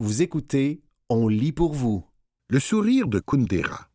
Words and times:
Vous 0.00 0.22
écoutez 0.22 0.80
On 1.08 1.26
lit 1.26 1.50
pour 1.50 1.74
vous. 1.74 2.04
Le 2.48 2.60
sourire 2.60 3.08
de 3.08 3.18
Kundera. 3.18 3.88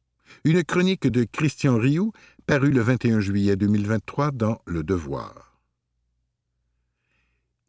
Une 0.43 0.61
chronique 0.61 1.07
de 1.07 1.23
Christian 1.23 1.77
Rioux, 1.77 2.11
parue 2.45 2.71
le 2.71 2.81
21 2.81 3.21
juillet 3.21 3.55
2023 3.55 4.31
dans 4.31 4.59
Le 4.65 4.83
Devoir. 4.83 5.57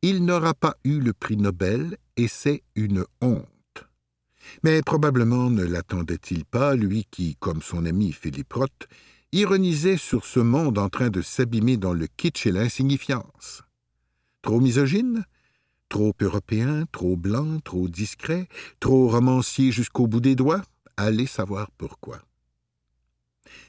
Il 0.02 0.24
n'aura 0.24 0.52
pas 0.52 0.74
eu 0.82 0.98
le 0.98 1.12
prix 1.12 1.36
Nobel 1.36 1.96
et 2.16 2.26
c'est 2.26 2.64
une 2.74 3.04
honte. 3.20 3.84
Mais 4.64 4.82
probablement 4.82 5.48
ne 5.48 5.62
l'attendait-il 5.62 6.44
pas, 6.44 6.74
lui 6.74 7.06
qui, 7.12 7.36
comme 7.36 7.62
son 7.62 7.86
ami 7.86 8.10
Philippe 8.10 8.54
Roth, 8.54 8.88
ironisait 9.30 9.96
sur 9.96 10.24
ce 10.24 10.40
monde 10.40 10.78
en 10.78 10.88
train 10.88 11.08
de 11.08 11.22
s'abîmer 11.22 11.76
dans 11.76 11.94
le 11.94 12.08
kitsch 12.08 12.46
et 12.46 12.52
l'insignifiance. 12.52 13.62
Trop 14.42 14.58
misogyne 14.58 15.24
Trop 15.88 16.14
européen, 16.20 16.84
trop 16.90 17.16
blanc, 17.16 17.60
trop 17.60 17.88
discret, 17.88 18.48
trop 18.80 19.08
romancier 19.08 19.70
jusqu'au 19.70 20.06
bout 20.06 20.20
des 20.20 20.34
doigts 20.34 20.62
Allez 20.96 21.26
savoir 21.26 21.70
pourquoi. 21.76 22.20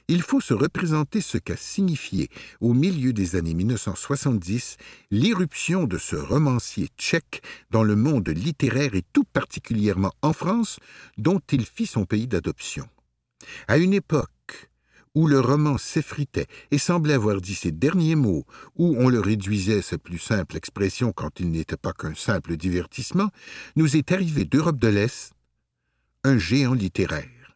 Il 0.07 0.21
faut 0.21 0.41
se 0.41 0.54
représenter 0.54 1.20
ce 1.20 1.40
qu'a 1.40 1.57
signifié, 1.57 2.30
au 2.62 2.73
milieu 2.73 3.12
des 3.12 3.35
années 3.35 3.55
1970, 3.55 4.77
l'irruption 5.09 5.85
de 5.85 5.98
ce 5.98 6.16
romancier 6.16 6.90
tchèque 6.98 7.41
dans 7.71 7.84
le 7.84 7.95
monde 7.95 8.29
littéraire 8.29 8.93
et 8.93 9.04
tout 9.13 9.23
particulièrement 9.23 10.13
en 10.21 10.34
France, 10.34 10.79
dont 11.18 11.41
il 11.52 11.66
fit 11.66 11.88
son 11.88 12.05
pays 12.05 12.27
d'adoption. 12.27 12.88
À 13.68 13.77
une 13.77 13.93
époque 13.93 14.29
où 15.16 15.28
le 15.28 15.40
roman 15.40 15.78
s'effritait 15.78 16.48
et 16.72 16.78
semblait 16.78 17.14
avoir 17.14 17.42
dit 17.42 17.55
ses 17.55 17.72
derniers 17.72 18.16
mots, 18.16 18.46
où 18.76 18.96
on 19.00 19.10
le 19.10 19.20
réduisait 19.20 19.82
sa 19.82 19.98
plus 19.98 20.20
simple 20.20 20.58
expression 20.58 21.12
quand 21.12 21.40
il 21.40 21.50
n'était 21.50 21.78
pas 21.78 21.94
qu'un 21.94 22.14
simple 22.14 22.58
divertissement, 22.58 23.30
nous 23.76 23.96
est 23.96 24.12
arrivé 24.12 24.46
d'Europe 24.46 24.78
de 24.78 24.90
l'Est 24.90 25.32
un 26.26 26.40
géant 26.40 26.74
littéraire. 26.74 27.55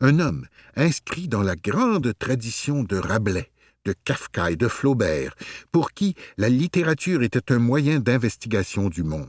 Un 0.00 0.18
homme 0.18 0.46
inscrit 0.74 1.28
dans 1.28 1.42
la 1.42 1.54
grande 1.54 2.12
tradition 2.18 2.82
de 2.82 2.96
Rabelais, 2.96 3.50
de 3.84 3.94
Kafka 4.04 4.50
et 4.50 4.56
de 4.56 4.68
Flaubert, 4.68 5.34
pour 5.70 5.92
qui 5.92 6.14
la 6.38 6.48
littérature 6.48 7.22
était 7.22 7.52
un 7.52 7.58
moyen 7.58 8.00
d'investigation 8.00 8.88
du 8.88 9.02
monde. 9.02 9.28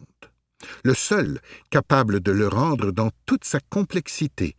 Le 0.83 0.93
seul 0.93 1.39
capable 1.69 2.21
de 2.21 2.31
le 2.31 2.47
rendre 2.47 2.91
dans 2.91 3.11
toute 3.25 3.43
sa 3.43 3.59
complexité, 3.59 4.55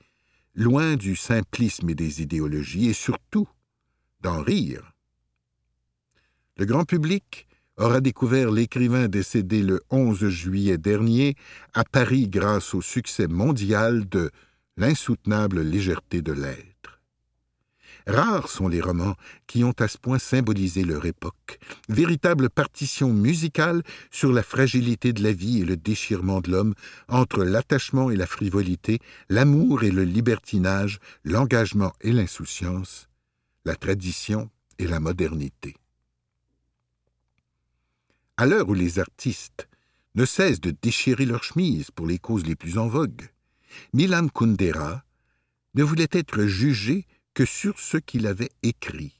loin 0.57 0.97
du 0.97 1.15
simplisme 1.15 1.91
et 1.91 1.95
des 1.95 2.23
idéologies, 2.23 2.89
et 2.89 2.95
surtout 2.95 3.49
d'en 4.23 4.43
rire. 4.43 4.93
Le 6.57 6.65
grand 6.65 6.85
public 6.85 7.47
aura 7.77 8.01
découvert 8.01 8.51
l'écrivain 8.51 9.09
décédé 9.09 9.63
le 9.63 9.83
11 9.91 10.29
juillet 10.29 10.79
dernier 10.79 11.37
à 11.75 11.85
Paris 11.85 12.29
grâce 12.29 12.75
au 12.75 12.81
succès 12.83 13.29
mondial 13.29 14.09
de 14.09 14.31
L'insoutenable 14.79 15.63
légèreté 15.63 16.21
de 16.21 16.33
l'être. 16.33 16.76
Rares 18.07 18.49
sont 18.49 18.69
les 18.69 18.81
romans 18.81 19.17
qui 19.49 19.65
ont 19.65 19.75
à 19.81 19.89
ce 19.89 19.99
point 19.99 20.21
symbolisé 20.21 20.85
leur 20.85 21.07
époque, 21.07 21.59
véritable 21.89 22.49
partition 22.51 23.13
musicale 23.13 23.83
sur 24.13 24.33
la 24.33 24.45
fragilité 24.45 25.13
de 25.13 25.25
la 25.25 25.33
vie 25.33 25.63
et 25.63 25.65
le 25.65 25.77
déchirement 25.77 26.41
de 26.41 26.53
l'homme, 26.53 26.75
entre 27.09 27.43
l'attachement 27.43 28.11
et 28.11 28.17
la 28.17 28.27
frivolité, 28.27 29.01
l'amour 29.29 29.83
et 29.83 29.91
le 29.91 30.05
libertinage, 30.05 31.01
l'engagement 31.25 31.93
et 32.01 32.13
l'insouciance, 32.13 33.09
la 33.65 33.75
tradition 33.75 34.51
et 34.79 34.87
la 34.87 35.01
modernité. 35.01 35.75
À 38.37 38.47
l'heure 38.47 38.69
où 38.69 38.75
les 38.75 39.01
artistes 39.01 39.69
ne 40.15 40.25
cessent 40.25 40.61
de 40.61 40.75
déchirer 40.81 41.27
leurs 41.27 41.43
chemises 41.43 41.91
pour 41.91 42.07
les 42.07 42.19
causes 42.19 42.47
les 42.47 42.55
plus 42.55 42.79
en 42.79 42.87
vogue, 42.87 43.29
Milan 43.93 44.29
Kundera 44.29 45.03
ne 45.75 45.83
voulait 45.83 46.09
être 46.13 46.45
jugé 46.47 47.05
que 47.37 47.45
sur 47.45 47.79
ce 47.79 47.99
qu'il 47.99 48.27
avait 48.27 48.51
écrit. 48.63 49.13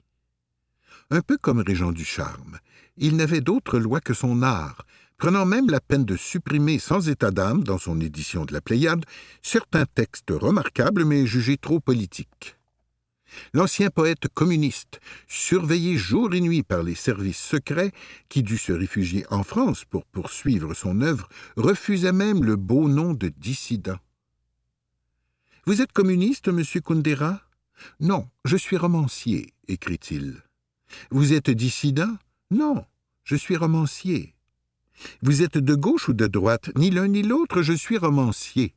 Un 1.11 1.21
peu 1.21 1.37
comme 1.37 1.61
Régent 1.61 1.93
du 1.93 2.07
Charme, 2.07 2.59
il 2.97 3.15
n'avait 3.15 3.43
d'autre 3.43 3.79
loi 3.79 4.01
que 4.01 4.15
son 4.15 4.43
art, 4.43 4.87
prenant 5.19 5.45
même 5.45 5.69
la 5.69 5.83
peine 5.83 6.07
de 6.07 6.17
supprimer 6.17 6.79
sans 6.79 7.11
état 7.11 7.31
d'âme, 7.31 7.63
dans 7.63 7.77
son 7.77 8.01
édition 8.01 8.47
de 8.47 8.55
la 8.55 8.63
Pléiade, 8.63 9.05
certains 9.43 9.85
textes 9.85 10.31
remarquables 10.31 11.05
mais 11.05 11.27
jugés 11.27 11.59
trop 11.59 11.79
politiques. 11.79 12.57
L'ancien 13.53 13.91
poète 13.91 14.29
communiste, 14.33 14.99
surveillé 15.29 15.99
jour 15.99 16.33
et 16.33 16.41
nuit 16.41 16.63
par 16.63 16.83
les 16.83 16.95
services 16.95 17.37
secrets, 17.37 17.93
qui 18.31 18.43
dut 18.43 18.57
se 18.57 18.73
réfugier 18.73 19.27
en 19.29 19.43
France 19.43 19.85
pour 19.85 20.07
poursuivre 20.07 20.73
son 20.73 21.03
œuvre, 21.03 21.29
refusait 21.59 22.13
même 22.13 22.45
le 22.45 22.57
beau 22.57 22.89
nom 22.89 23.13
de 23.13 23.29
dissident. 23.29 23.99
Vous 25.67 25.83
êtes 25.83 25.93
communiste, 25.93 26.49
monsieur 26.49 26.81
Kundera? 26.81 27.46
Non, 28.01 28.29
je 28.45 28.57
suis 28.57 28.77
romancier, 28.77 29.53
écrit-il. 29.69 30.43
Vous 31.11 31.33
êtes 31.33 31.51
dissident? 31.51 32.17
Non, 32.51 32.85
je 33.25 33.37
suis 33.37 33.57
romancier. 33.57 34.35
Vous 35.23 35.43
êtes 35.43 35.59
de 35.59 35.75
gauche 35.75 36.09
ou 36.09 36.13
de 36.13 36.27
droite? 36.27 36.71
Ni 36.77 36.91
l'un 36.91 37.09
ni 37.09 37.23
l'autre, 37.23 37.63
je 37.63 37.73
suis 37.73 37.99
romancier. 37.99 38.75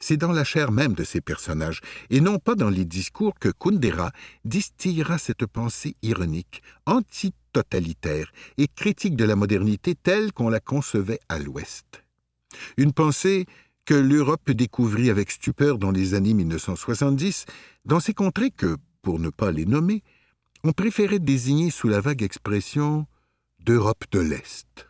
C'est 0.00 0.16
dans 0.16 0.32
la 0.32 0.44
chair 0.44 0.72
même 0.72 0.92
de 0.92 1.04
ces 1.04 1.20
personnages, 1.20 1.80
et 2.10 2.20
non 2.20 2.38
pas 2.38 2.56
dans 2.56 2.68
les 2.68 2.84
discours, 2.84 3.38
que 3.38 3.48
Kundera 3.48 4.12
distillera 4.44 5.16
cette 5.18 5.46
pensée 5.46 5.96
ironique, 6.02 6.62
antitotalitaire 6.84 8.30
et 8.58 8.68
critique 8.68 9.16
de 9.16 9.24
la 9.24 9.36
modernité 9.36 9.94
telle 9.94 10.32
qu'on 10.32 10.50
la 10.50 10.60
concevait 10.60 11.20
à 11.28 11.38
l'Ouest. 11.38 12.02
Une 12.76 12.92
pensée 12.92 13.46
que 13.84 13.94
l'Europe 13.94 14.50
découvrit 14.50 15.10
avec 15.10 15.30
stupeur 15.30 15.78
dans 15.78 15.90
les 15.90 16.14
années 16.14 16.34
1970, 16.34 17.46
dans 17.84 18.00
ces 18.00 18.14
contrées 18.14 18.50
que, 18.50 18.76
pour 19.02 19.18
ne 19.18 19.30
pas 19.30 19.52
les 19.52 19.66
nommer, 19.66 20.02
on 20.62 20.72
préférait 20.72 21.18
désigner 21.18 21.70
sous 21.70 21.88
la 21.88 22.00
vague 22.00 22.22
expression 22.22 23.06
d'Europe 23.60 24.04
de 24.12 24.20
l'Est. 24.20 24.88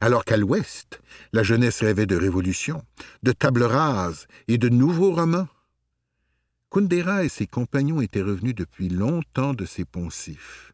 Alors 0.00 0.24
qu'à 0.24 0.36
l'Ouest, 0.36 1.00
la 1.32 1.42
jeunesse 1.42 1.80
rêvait 1.80 2.06
de 2.06 2.16
révolution, 2.16 2.84
de 3.22 3.32
tables 3.32 3.64
rases 3.64 4.26
et 4.46 4.58
de 4.58 4.68
nouveaux 4.68 5.12
romans. 5.12 5.48
Kundera 6.70 7.24
et 7.24 7.28
ses 7.28 7.46
compagnons 7.46 8.00
étaient 8.00 8.22
revenus 8.22 8.54
depuis 8.54 8.88
longtemps 8.88 9.54
de 9.54 9.64
ces 9.64 9.84
poncifs. 9.84 10.72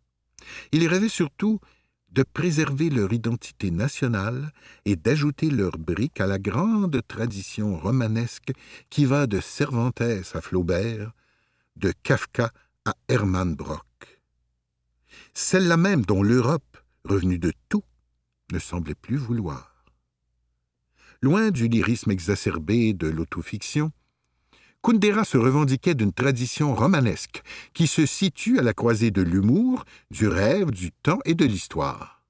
Ils 0.73 0.87
rêvaient 0.87 1.09
surtout 1.09 1.61
de 2.17 2.23
préserver 2.23 2.89
leur 2.89 3.13
identité 3.13 3.71
nationale 3.71 4.51
et 4.87 4.97
d'ajouter 4.97 5.51
leur 5.51 5.73
brique 5.73 6.19
à 6.19 6.27
la 6.27 6.39
grande 6.39 7.03
tradition 7.07 7.77
romanesque 7.77 8.53
qui 8.89 9.05
va 9.05 9.27
de 9.27 9.39
Cervantes 9.39 10.01
à 10.01 10.41
Flaubert, 10.41 11.13
de 11.77 11.93
Kafka 12.03 12.51
à 12.87 12.95
Hermann 13.09 13.55
Brock. 13.55 13.85
Celle-là 15.35 15.77
même 15.77 16.07
dont 16.07 16.23
l'Europe, 16.23 16.79
revenue 17.05 17.39
de 17.39 17.53
tout, 17.69 17.85
ne 18.51 18.59
semblait 18.59 18.95
plus 18.95 19.19
vouloir. 19.19 19.85
Loin 21.21 21.51
du 21.51 21.69
lyrisme 21.69 22.11
exacerbé 22.11 22.95
de 22.95 23.09
l'autofiction, 23.09 23.93
Kundera 24.87 25.25
se 25.25 25.37
revendiquait 25.37 25.97
d'une 25.97 26.13
tradition 26.13 26.73
romanesque 26.73 27.43
qui 27.75 27.89
se 27.89 28.07
situe 28.07 28.61
à 28.61 28.63
la 28.63 28.73
croisée 28.73 29.11
de 29.11 29.21
l'humour, 29.21 29.85
du 30.13 30.29
rêve, 30.29 30.71
du 30.71 30.93
temps 30.93 31.19
et 31.25 31.35
de 31.35 31.45
l'histoire. 31.45 32.23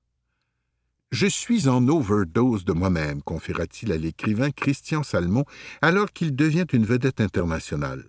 Je 1.13 1.27
suis 1.27 1.69
en 1.69 1.87
overdose 1.87 2.65
de 2.65 2.73
moi-même, 2.73 3.21
confiera-t-il 3.21 3.93
à 3.93 3.99
l'écrivain 3.99 4.53
Christian 4.53 5.03
Salmon 5.03 5.45
alors 5.83 6.15
qu'il 6.15 6.35
devient 6.35 6.65
une 6.73 6.87
vedette 6.87 7.21
internationale. 7.21 8.07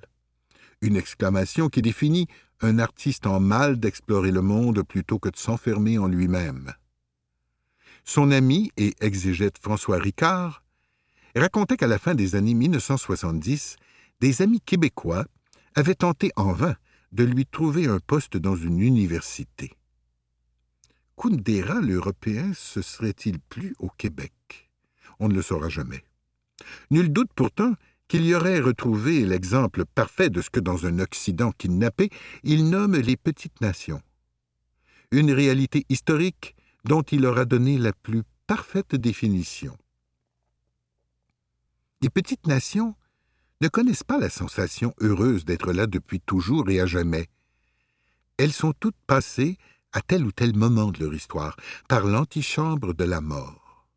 Une 0.80 0.96
exclamation 0.96 1.68
qui 1.68 1.82
définit 1.82 2.28
un 2.62 2.80
artiste 2.80 3.28
en 3.28 3.42
mal 3.42 3.78
d'explorer 3.82 4.32
le 4.32 4.42
monde 4.42 4.82
plutôt 4.84 5.20
que 5.20 5.28
de 5.28 5.36
s'enfermer 5.36 5.98
en 5.98 6.08
lui-même. 6.08 6.72
Son 8.06 8.32
ami 8.32 8.72
et 8.78 8.94
exégète 9.02 9.58
François 9.62 9.98
Ricard 9.98 10.64
racontait 11.36 11.76
qu'à 11.76 11.88
la 11.88 12.00
fin 12.00 12.16
des 12.16 12.36
années 12.36 12.54
1970, 12.54 13.76
des 14.20 14.42
amis 14.42 14.62
québécois 14.62 15.26
avaient 15.76 15.96
tenté 15.96 16.32
en 16.36 16.54
vain 16.54 16.76
de 17.12 17.24
lui 17.24 17.46
trouver 17.46 17.88
un 17.88 18.00
poste 18.00 18.38
dans 18.38 18.56
une 18.56 18.82
université. 18.82 19.72
Kundera, 21.16 21.82
l'Européen, 21.82 22.54
se 22.54 22.82
serait-il 22.82 23.40
plus 23.40 23.76
au 23.80 23.90
Québec? 23.90 24.70
On 25.20 25.30
ne 25.30 25.34
le 25.34 25.42
saura 25.42 25.70
jamais. 25.70 26.04
Nul 26.92 27.12
doute 27.12 27.32
pourtant 27.36 27.74
qu'il 28.08 28.26
y 28.26 28.36
aurait 28.36 28.60
retrouvé 28.60 29.26
l'exemple 29.26 29.86
parfait 29.86 30.30
de 30.30 30.42
ce 30.42 30.50
que 30.50 30.60
dans 30.60 30.86
un 30.86 31.00
Occident 31.00 31.52
kidnappé, 31.52 32.10
il 32.44 32.70
nomme 32.70 32.96
les 32.96 33.18
petites 33.18 33.62
nations. 33.62 34.02
Une 35.12 35.32
réalité 35.32 35.86
historique 35.90 36.56
dont 36.86 37.02
il 37.02 37.26
aura 37.26 37.46
donné 37.46 37.78
la 37.78 37.94
plus 37.94 38.24
parfaite 38.46 38.96
définition. 38.96 39.78
Les 42.02 42.10
petites 42.10 42.48
nations 42.48 42.96
ne 43.62 43.68
connaissent 43.68 44.04
pas 44.04 44.20
la 44.20 44.30
sensation 44.30 44.94
heureuse 45.02 45.46
d'être 45.46 45.74
là 45.74 45.88
depuis 45.88 46.20
toujours 46.20 46.70
et 46.70 46.80
à 46.80 46.86
jamais. 46.86 47.28
Elles 48.38 48.54
sont 48.54 48.74
toutes 48.80 48.98
passées, 49.08 49.58
à 49.94 50.02
tel 50.02 50.24
ou 50.24 50.32
tel 50.32 50.56
moment 50.56 50.92
de 50.92 51.04
leur 51.04 51.14
histoire, 51.14 51.56
par 51.88 52.06
l'antichambre 52.06 52.94
de 52.94 53.04
la 53.04 53.22
mort. 53.22 53.88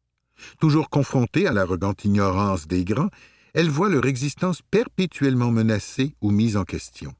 Toujours 0.59 0.89
confrontée 0.89 1.47
à 1.47 1.53
l'arrogante 1.53 2.05
ignorance 2.05 2.67
des 2.67 2.85
grands, 2.85 3.11
elle 3.53 3.69
voit 3.69 3.91
leur 3.91 4.07
existence 4.07 4.63
perpétuellement 4.63 5.51
menacée 5.51 6.15
ou 6.21 6.31
mise 6.31 6.57
en 6.57 6.65
question. 6.65 7.15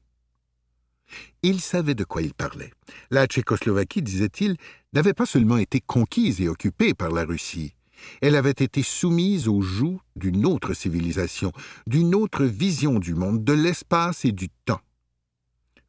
Il 1.43 1.59
savait 1.59 1.93
de 1.93 2.05
quoi 2.05 2.21
il 2.21 2.33
parlait. 2.33 2.71
La 3.09 3.27
Tchécoslovaquie, 3.27 4.01
disait-il, 4.01 4.55
n'avait 4.93 5.13
pas 5.13 5.25
seulement 5.25 5.57
été 5.57 5.81
conquise 5.81 6.41
et 6.41 6.47
occupée 6.47 6.93
par 6.93 7.11
la 7.11 7.25
Russie, 7.25 7.75
elle 8.21 8.35
avait 8.35 8.51
été 8.51 8.83
soumise 8.83 9.47
aux 9.47 9.61
joues 9.61 10.01
d'une 10.15 10.45
autre 10.45 10.73
civilisation, 10.73 11.51
d'une 11.87 12.15
autre 12.15 12.45
vision 12.45 12.99
du 12.99 13.15
monde, 13.15 13.43
de 13.43 13.53
l'espace 13.53 14.25
et 14.25 14.31
du 14.31 14.49
temps. 14.65 14.81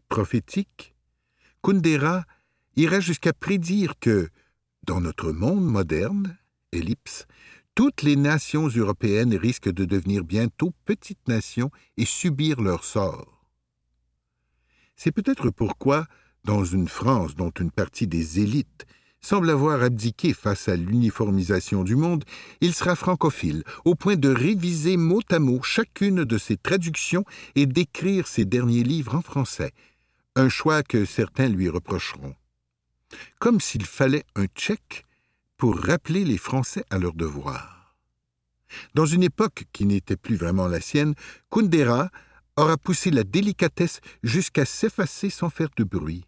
Prophétique, 0.09 0.95
Kundera 1.63 2.25
irait 2.77 3.01
jusqu'à 3.01 3.33
prédire 3.33 3.95
que, 3.99 4.29
dans 4.85 5.01
notre 5.01 5.33
monde 5.33 5.65
moderne, 5.65 6.37
ellipse, 6.73 7.27
toutes 7.75 8.03
les 8.03 8.17
nations 8.17 8.69
européennes 8.69 9.35
risquent 9.35 9.73
de 9.73 9.85
devenir 9.85 10.25
bientôt 10.25 10.73
petites 10.85 11.27
nations 11.29 11.71
et 11.97 12.05
subir 12.05 12.61
leur 12.61 12.85
sort. 12.85 13.47
C'est 14.97 15.13
peut-être 15.13 15.51
pourquoi, 15.51 16.07
dans 16.45 16.65
une 16.65 16.89
France 16.89 17.35
dont 17.35 17.51
une 17.51 17.71
partie 17.71 18.07
des 18.07 18.41
élites 18.41 18.87
semble 19.23 19.51
avoir 19.51 19.83
abdiqué 19.83 20.35
face 20.35 20.69
à 20.69 20.77
l'uniformisation 20.77 21.85
du 21.85 21.97
monde, 21.97 22.25
il 22.61 22.75
sera 22.75 22.97
francophile, 22.97 23.63
au 23.85 23.95
point 23.95 24.17
de 24.17 24.29
réviser 24.29 24.97
mot 24.97 25.23
à 25.31 25.39
mot 25.39 25.63
chacune 25.63 26.25
de 26.25 26.39
ses 26.39 26.57
traductions 26.57 27.25
et 27.55 27.67
d'écrire 27.67 28.27
ses 28.27 28.45
derniers 28.45 28.83
livres 28.83 29.15
en 29.15 29.23
français, 29.23 29.73
un 30.35 30.49
choix 30.49 30.83
que 30.83 31.05
certains 31.05 31.49
lui 31.49 31.69
reprocheront. 31.69 32.35
Comme 33.39 33.61
s'il 33.61 33.87
fallait 33.87 34.25
un 34.35 34.47
tchèque 34.47 35.05
pour 35.57 35.79
rappeler 35.79 36.25
les 36.25 36.39
Français 36.39 36.85
à 36.91 36.99
leurs 36.99 37.15
devoirs. 37.15 37.95
Dans 38.95 39.07
une 39.07 39.23
époque 39.23 39.65
qui 39.73 39.85
n'était 39.85 40.17
plus 40.17 40.37
vraiment 40.37 40.67
la 40.67 40.81
sienne, 40.81 41.15
Kundera 41.51 42.11
aura 42.57 42.77
poussé 42.77 43.11
la 43.11 43.23
délicatesse 43.23 44.01
jusqu'à 44.23 44.65
s'effacer 44.65 45.31
sans 45.31 45.51
faire 45.51 45.69
de 45.77 45.85
bruit. 45.85 46.25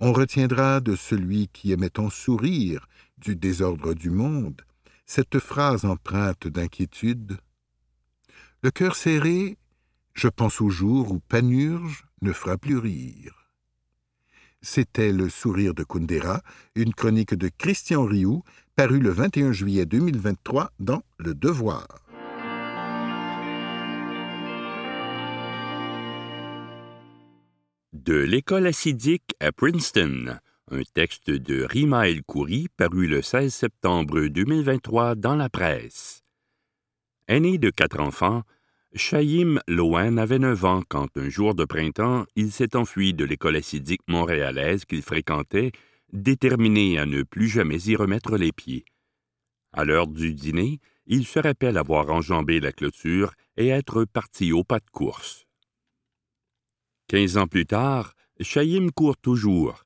On 0.00 0.12
retiendra 0.12 0.80
de 0.80 0.96
celui 0.96 1.48
qui 1.48 1.72
aimait 1.72 2.00
en 2.00 2.10
sourire 2.10 2.88
du 3.18 3.36
désordre 3.36 3.94
du 3.94 4.10
monde 4.10 4.62
cette 5.06 5.38
phrase 5.38 5.84
empreinte 5.84 6.48
d'inquiétude. 6.48 7.38
Le 8.62 8.70
cœur 8.70 8.96
serré, 8.96 9.56
je 10.14 10.28
pense 10.28 10.60
au 10.60 10.70
jour 10.70 11.12
où 11.12 11.20
Panurge 11.20 12.04
ne 12.22 12.32
fera 12.32 12.56
plus 12.56 12.78
rire. 12.78 13.50
C'était 14.62 15.12
Le 15.12 15.28
sourire 15.28 15.74
de 15.74 15.84
Kundera, 15.84 16.42
une 16.74 16.94
chronique 16.94 17.34
de 17.34 17.50
Christian 17.56 18.04
Rioux, 18.04 18.42
parue 18.76 18.98
le 18.98 19.10
21 19.10 19.52
juillet 19.52 19.84
2023 19.84 20.72
dans 20.80 21.02
Le 21.18 21.34
Devoir. 21.34 21.86
De 28.04 28.16
l'école 28.16 28.66
acidique 28.66 29.34
à 29.40 29.50
Princeton, 29.50 30.38
un 30.70 30.82
texte 30.92 31.30
de 31.30 31.62
Rima 31.62 32.06
El 32.06 32.22
Khoury 32.22 32.68
paru 32.76 33.06
le 33.06 33.22
16 33.22 33.50
septembre 33.50 34.26
2023 34.26 35.14
dans 35.14 35.36
la 35.36 35.48
presse. 35.48 36.22
Aîné 37.28 37.56
de 37.56 37.70
quatre 37.70 38.00
enfants, 38.00 38.42
Chaim 38.94 39.58
Lohan 39.68 40.18
avait 40.18 40.38
neuf 40.38 40.66
ans 40.66 40.82
quand, 40.86 41.16
un 41.16 41.30
jour 41.30 41.54
de 41.54 41.64
printemps, 41.64 42.26
il 42.36 42.52
s'est 42.52 42.76
enfui 42.76 43.14
de 43.14 43.24
l'école 43.24 43.56
acidique 43.56 44.02
montréalaise 44.06 44.84
qu'il 44.84 45.00
fréquentait, 45.00 45.72
déterminé 46.12 46.98
à 46.98 47.06
ne 47.06 47.22
plus 47.22 47.48
jamais 47.48 47.80
y 47.84 47.96
remettre 47.96 48.36
les 48.36 48.52
pieds. 48.52 48.84
À 49.72 49.86
l'heure 49.86 50.08
du 50.08 50.34
dîner, 50.34 50.78
il 51.06 51.24
se 51.24 51.38
rappelle 51.38 51.78
avoir 51.78 52.10
enjambé 52.10 52.60
la 52.60 52.72
clôture 52.72 53.32
et 53.56 53.68
être 53.68 54.04
parti 54.04 54.52
au 54.52 54.62
pas 54.62 54.80
de 54.80 54.90
course. 54.92 55.43
Quinze 57.06 57.36
ans 57.36 57.46
plus 57.46 57.66
tard, 57.66 58.14
Chaim 58.40 58.88
court 58.94 59.18
toujours. 59.18 59.84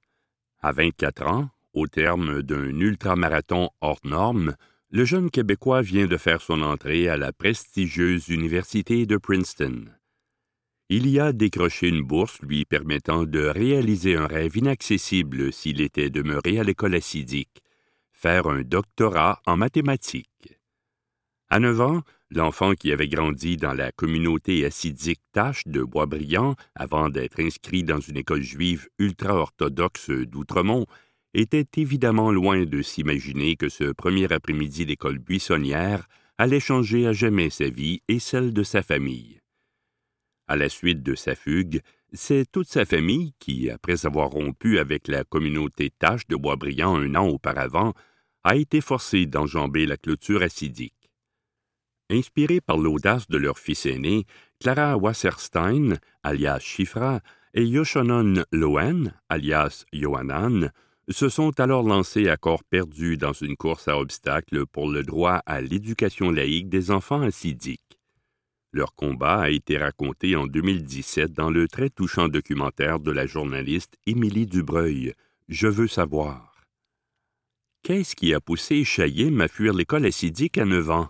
À 0.61 0.73
24 0.73 1.27
ans, 1.27 1.51
au 1.73 1.87
terme 1.87 2.43
d'un 2.43 2.69
ultramarathon 2.69 3.71
hors 3.81 3.99
norme, 4.05 4.55
le 4.91 5.05
jeune 5.05 5.31
Québécois 5.31 5.83
vient 5.83 6.07
de 6.07 6.17
faire 6.17 6.41
son 6.41 6.63
entrée 6.63 7.09
à 7.09 7.17
la 7.17 7.33
prestigieuse 7.33 8.29
Université 8.29 9.05
de 9.05 9.17
Princeton. 9.17 9.87
Il 10.89 11.09
y 11.09 11.21
a 11.21 11.33
décroché 11.33 11.89
une 11.89 12.03
bourse 12.03 12.41
lui 12.41 12.65
permettant 12.65 13.25
de 13.25 13.41
réaliser 13.41 14.17
un 14.17 14.27
rêve 14.27 14.57
inaccessible 14.57 15.53
s'il 15.53 15.81
était 15.81 16.09
demeuré 16.09 16.59
à 16.59 16.65
l'école 16.65 16.95
acidique, 16.95 17.63
faire 18.13 18.47
un 18.47 18.63
doctorat 18.63 19.43
en 19.45 19.57
mathématiques. 19.57 20.57
À 21.51 21.59
neuf 21.61 21.81
ans, 21.81 22.03
L'enfant 22.31 22.75
qui 22.75 22.93
avait 22.93 23.09
grandi 23.09 23.57
dans 23.57 23.73
la 23.73 23.91
communauté 23.91 24.67
assidique 24.67 25.21
Tache 25.33 25.67
de 25.67 25.83
Boisbriand 25.83 26.57
avant 26.75 27.09
d'être 27.09 27.41
inscrit 27.41 27.85
dans 27.85 28.01
une 28.01 28.19
école 28.19 28.43
juive 28.43 28.89
ultra-orthodoxe 28.99 30.11
d'Outremont 30.11 30.85
était 31.33 31.67
évidemment 31.77 32.31
loin 32.31 32.65
de 32.65 32.83
s'imaginer 32.83 33.57
que 33.57 33.71
ce 33.71 33.93
premier 33.93 34.31
après-midi 34.31 34.85
d'école 34.85 35.19
buissonnière 35.19 36.07
allait 36.37 36.61
changer 36.61 37.07
à 37.07 37.15
jamais 37.15 37.49
sa 37.49 37.69
vie 37.69 38.03
et 38.09 38.19
celle 38.19 38.53
de 38.53 38.63
sa 38.63 38.83
famille. 38.83 39.41
À 40.49 40.57
la 40.57 40.69
suite 40.69 41.03
de 41.03 41.15
sa 41.15 41.35
fugue, 41.35 41.81
c'est 42.13 42.51
toute 42.51 42.69
sa 42.69 42.85
famille 42.85 43.33
qui, 43.39 43.71
après 43.71 44.05
avoir 44.05 44.31
rompu 44.31 44.79
avec 44.79 45.09
la 45.09 45.25
communauté 45.25 45.91
Tache 45.99 46.27
de 46.27 46.37
Boisbriand 46.37 46.97
un 46.97 47.15
an 47.15 47.27
auparavant, 47.27 47.95
a 48.45 48.57
été 48.57 48.83
forcée 48.83 49.25
d'enjamber 49.25 49.87
la 49.87 49.97
clôture 49.97 50.43
acidique. 50.43 50.98
Inspirés 52.11 52.61
par 52.61 52.79
l'audace 52.79 53.29
de 53.29 53.37
leur 53.37 53.59
fils 53.59 53.85
aîné, 53.85 54.25
Clara 54.61 54.97
Wasserstein, 54.97 55.99
alias 56.23 56.61
Chifra, 56.61 57.21
et 57.55 57.65
Yoshonon 57.65 58.45
Loen, 58.53 59.13
alias 59.29 59.85
Yohanan, 59.93 60.71
se 61.09 61.29
sont 61.29 61.59
alors 61.61 61.83
lancés 61.83 62.29
à 62.29 62.37
corps 62.37 62.65
perdu 62.65 63.17
dans 63.17 63.33
une 63.33 63.57
course 63.57 63.89
à 63.89 63.99
obstacles 63.99 64.67
pour 64.67 64.89
le 64.91 65.03
droit 65.03 65.43
à 65.47 65.61
l'éducation 65.61 66.31
laïque 66.31 66.69
des 66.69 66.91
enfants 66.91 67.23
assidiques. 67.23 67.99
Leur 68.73 68.95
combat 68.95 69.41
a 69.41 69.51
été 69.51 69.79
raconté 69.79 70.37
en 70.37 70.47
2017 70.47 71.33
dans 71.33 71.51
le 71.51 71.69
très 71.69 71.89
touchant 71.89 72.29
documentaire 72.29 73.01
de 73.01 73.11
la 73.11 73.27
journaliste 73.27 73.97
Émilie 74.07 74.47
Dubreuil, 74.47 75.15
Je 75.49 75.69
veux 75.69 75.89
savoir. 75.89 76.63
Qu'est-ce 77.83 78.15
qui 78.15 78.35
a 78.35 78.41
poussé 78.41 78.85
Chaim 78.85 79.41
à 79.41 79.49
fuir 79.49 79.73
l'école 79.73 80.05
assidique 80.05 80.59
à 80.59 80.67
neuf 80.67 80.91
ans? 80.91 81.09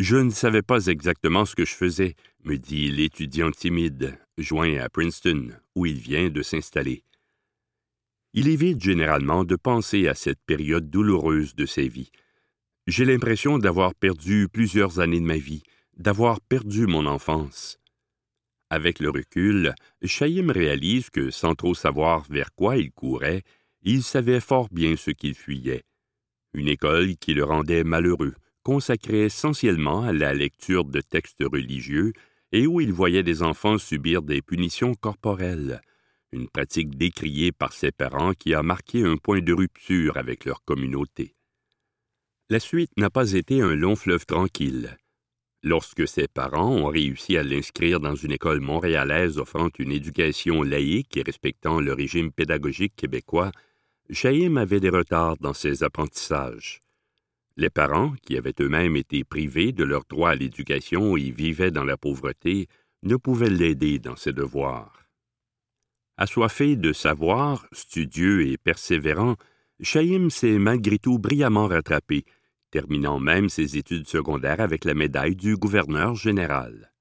Je 0.00 0.16
ne 0.16 0.30
savais 0.30 0.62
pas 0.62 0.86
exactement 0.86 1.44
ce 1.44 1.54
que 1.54 1.66
je 1.66 1.74
faisais, 1.74 2.14
me 2.44 2.56
dit 2.56 2.90
l'étudiant 2.90 3.50
timide, 3.50 4.18
joint 4.38 4.78
à 4.78 4.88
Princeton, 4.88 5.50
où 5.76 5.84
il 5.84 5.98
vient 5.98 6.30
de 6.30 6.40
s'installer. 6.40 7.04
Il 8.32 8.48
évite 8.48 8.82
généralement 8.82 9.44
de 9.44 9.56
penser 9.56 10.08
à 10.08 10.14
cette 10.14 10.40
période 10.46 10.88
douloureuse 10.88 11.54
de 11.54 11.66
sa 11.66 11.82
vie. 11.82 12.10
J'ai 12.86 13.04
l'impression 13.04 13.58
d'avoir 13.58 13.94
perdu 13.94 14.48
plusieurs 14.50 15.00
années 15.00 15.20
de 15.20 15.26
ma 15.26 15.36
vie, 15.36 15.64
d'avoir 15.98 16.40
perdu 16.40 16.86
mon 16.86 17.04
enfance. 17.04 17.78
Avec 18.70 19.00
le 19.00 19.10
recul, 19.10 19.74
Chaim 20.02 20.50
réalise 20.50 21.10
que, 21.10 21.30
sans 21.30 21.54
trop 21.54 21.74
savoir 21.74 22.24
vers 22.30 22.54
quoi 22.54 22.78
il 22.78 22.90
courait, 22.90 23.42
il 23.82 24.02
savait 24.02 24.40
fort 24.40 24.70
bien 24.72 24.96
ce 24.96 25.10
qu'il 25.10 25.34
fuyait. 25.34 25.84
Une 26.54 26.68
école 26.68 27.16
qui 27.16 27.34
le 27.34 27.44
rendait 27.44 27.84
malheureux, 27.84 28.32
consacré 28.62 29.24
essentiellement 29.24 30.02
à 30.02 30.12
la 30.12 30.34
lecture 30.34 30.84
de 30.84 31.00
textes 31.00 31.42
religieux 31.42 32.12
et 32.52 32.66
où 32.66 32.80
il 32.80 32.92
voyait 32.92 33.22
des 33.22 33.42
enfants 33.42 33.78
subir 33.78 34.22
des 34.22 34.42
punitions 34.42 34.94
corporelles, 34.94 35.80
une 36.32 36.48
pratique 36.48 36.96
décriée 36.96 37.52
par 37.52 37.72
ses 37.72 37.92
parents 37.92 38.34
qui 38.34 38.54
a 38.54 38.62
marqué 38.62 39.04
un 39.04 39.16
point 39.16 39.40
de 39.40 39.52
rupture 39.52 40.16
avec 40.16 40.44
leur 40.44 40.64
communauté. 40.64 41.34
La 42.48 42.60
suite 42.60 42.90
n'a 42.96 43.10
pas 43.10 43.32
été 43.32 43.60
un 43.60 43.74
long 43.74 43.94
fleuve 43.96 44.26
tranquille. 44.26 44.96
Lorsque 45.62 46.08
ses 46.08 46.26
parents 46.26 46.72
ont 46.72 46.86
réussi 46.86 47.36
à 47.36 47.42
l'inscrire 47.42 48.00
dans 48.00 48.14
une 48.14 48.32
école 48.32 48.60
montréalaise 48.60 49.38
offrant 49.38 49.68
une 49.78 49.92
éducation 49.92 50.62
laïque 50.62 51.16
et 51.16 51.22
respectant 51.22 51.80
le 51.80 51.92
régime 51.92 52.32
pédagogique 52.32 52.96
québécois, 52.96 53.52
Chaim 54.10 54.56
avait 54.56 54.80
des 54.80 54.88
retards 54.88 55.36
dans 55.36 55.52
ses 55.52 55.84
apprentissages. 55.84 56.80
Les 57.60 57.68
parents, 57.68 58.14
qui 58.22 58.38
avaient 58.38 58.54
eux-mêmes 58.58 58.96
été 58.96 59.22
privés 59.22 59.72
de 59.72 59.84
leur 59.84 60.04
droit 60.08 60.30
à 60.30 60.34
l'éducation 60.34 61.14
et 61.18 61.30
vivaient 61.30 61.70
dans 61.70 61.84
la 61.84 61.98
pauvreté, 61.98 62.68
ne 63.02 63.16
pouvaient 63.16 63.50
l'aider 63.50 63.98
dans 63.98 64.16
ses 64.16 64.32
devoirs. 64.32 65.04
Assoiffé 66.16 66.76
de 66.76 66.94
savoir, 66.94 67.66
studieux 67.72 68.46
et 68.46 68.56
persévérant, 68.56 69.36
Chaim 69.82 70.30
s'est 70.30 70.58
malgré 70.58 70.98
tout 70.98 71.18
brillamment 71.18 71.66
rattrapé, 71.66 72.24
terminant 72.70 73.20
même 73.20 73.50
ses 73.50 73.76
études 73.76 74.08
secondaires 74.08 74.60
avec 74.60 74.86
la 74.86 74.94
médaille 74.94 75.36
du 75.36 75.58
gouverneur 75.58 76.14
général. 76.14 76.94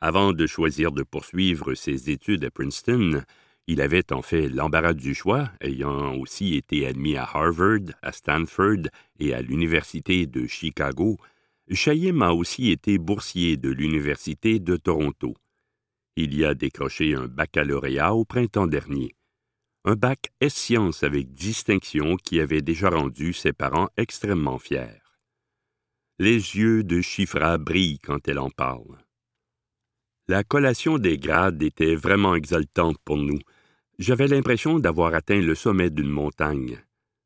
Avant 0.00 0.32
de 0.32 0.46
choisir 0.46 0.92
de 0.92 1.02
poursuivre 1.02 1.74
ses 1.74 2.10
études 2.10 2.44
à 2.44 2.50
Princeton, 2.52 3.24
Il 3.66 3.80
avait 3.80 4.12
en 4.12 4.20
fait 4.20 4.48
l'embarras 4.48 4.92
du 4.92 5.14
choix, 5.14 5.50
ayant 5.60 6.14
aussi 6.16 6.54
été 6.54 6.86
admis 6.86 7.16
à 7.16 7.24
Harvard, 7.24 7.94
à 8.02 8.12
Stanford 8.12 8.88
et 9.18 9.32
à 9.32 9.40
l'Université 9.40 10.26
de 10.26 10.46
Chicago. 10.46 11.16
Chaim 11.70 12.20
a 12.20 12.32
aussi 12.32 12.70
été 12.70 12.98
boursier 12.98 13.56
de 13.56 13.70
l'Université 13.70 14.58
de 14.58 14.76
Toronto. 14.76 15.34
Il 16.16 16.36
y 16.36 16.44
a 16.44 16.54
décroché 16.54 17.14
un 17.14 17.26
baccalauréat 17.26 18.14
au 18.14 18.24
printemps 18.26 18.66
dernier. 18.66 19.14
Un 19.86 19.96
bac 19.96 20.30
S-sciences 20.40 21.02
avec 21.02 21.32
distinction 21.32 22.16
qui 22.16 22.40
avait 22.40 22.62
déjà 22.62 22.90
rendu 22.90 23.32
ses 23.32 23.52
parents 23.52 23.88
extrêmement 23.96 24.58
fiers. 24.58 25.00
Les 26.18 26.34
yeux 26.34 26.84
de 26.84 27.00
Chifra 27.00 27.58
brillent 27.58 27.98
quand 27.98 28.28
elle 28.28 28.38
en 28.38 28.50
parle. 28.50 29.03
La 30.26 30.42
collation 30.42 30.96
des 30.96 31.18
grades 31.18 31.62
était 31.62 31.94
vraiment 31.94 32.34
exaltante 32.34 32.96
pour 33.04 33.18
nous. 33.18 33.38
J'avais 33.98 34.26
l'impression 34.26 34.78
d'avoir 34.78 35.12
atteint 35.12 35.40
le 35.40 35.54
sommet 35.54 35.90
d'une 35.90 36.08
montagne. 36.08 36.78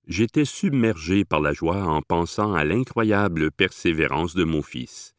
J'étais 0.08 0.44
submergé 0.44 1.24
par 1.24 1.38
la 1.38 1.52
joie 1.52 1.84
en 1.84 2.02
pensant 2.02 2.54
à 2.54 2.64
l'incroyable 2.64 3.52
persévérance 3.52 4.34
de 4.34 4.42
mon 4.42 4.62
fils. 4.62 5.14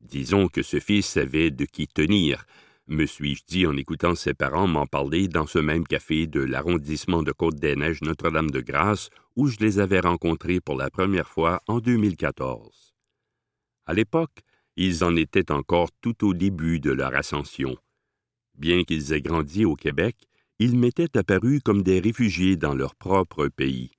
Disons 0.00 0.48
que 0.48 0.62
ce 0.62 0.80
fils 0.80 1.16
avait 1.16 1.52
de 1.52 1.66
qui 1.66 1.86
tenir, 1.86 2.44
me 2.88 3.06
suis-je 3.06 3.44
dit 3.46 3.66
en 3.66 3.76
écoutant 3.76 4.16
ses 4.16 4.34
parents 4.34 4.66
m'en 4.66 4.86
parler 4.86 5.28
dans 5.28 5.46
ce 5.46 5.60
même 5.60 5.86
café 5.86 6.26
de 6.26 6.40
l'arrondissement 6.40 7.22
de 7.22 7.30
Côte-des-Neiges 7.30 8.02
Notre-Dame-de-Grâce 8.02 9.10
où 9.36 9.46
je 9.46 9.58
les 9.60 9.78
avais 9.78 10.00
rencontrés 10.00 10.60
pour 10.60 10.76
la 10.76 10.90
première 10.90 11.28
fois 11.28 11.60
en 11.68 11.78
2014. 11.78 12.96
À 13.86 13.94
l'époque, 13.94 14.40
ils 14.80 15.02
en 15.02 15.16
étaient 15.16 15.50
encore 15.50 15.90
tout 16.00 16.24
au 16.24 16.34
début 16.34 16.78
de 16.78 16.92
leur 16.92 17.14
ascension. 17.14 17.76
Bien 18.56 18.84
qu'ils 18.84 19.12
aient 19.12 19.20
grandi 19.20 19.64
au 19.64 19.74
Québec, 19.74 20.16
ils 20.60 20.78
m'étaient 20.78 21.18
apparus 21.18 21.60
comme 21.64 21.82
des 21.82 21.98
réfugiés 21.98 22.56
dans 22.56 22.74
leur 22.74 22.94
propre 22.94 23.48
pays. 23.48 23.90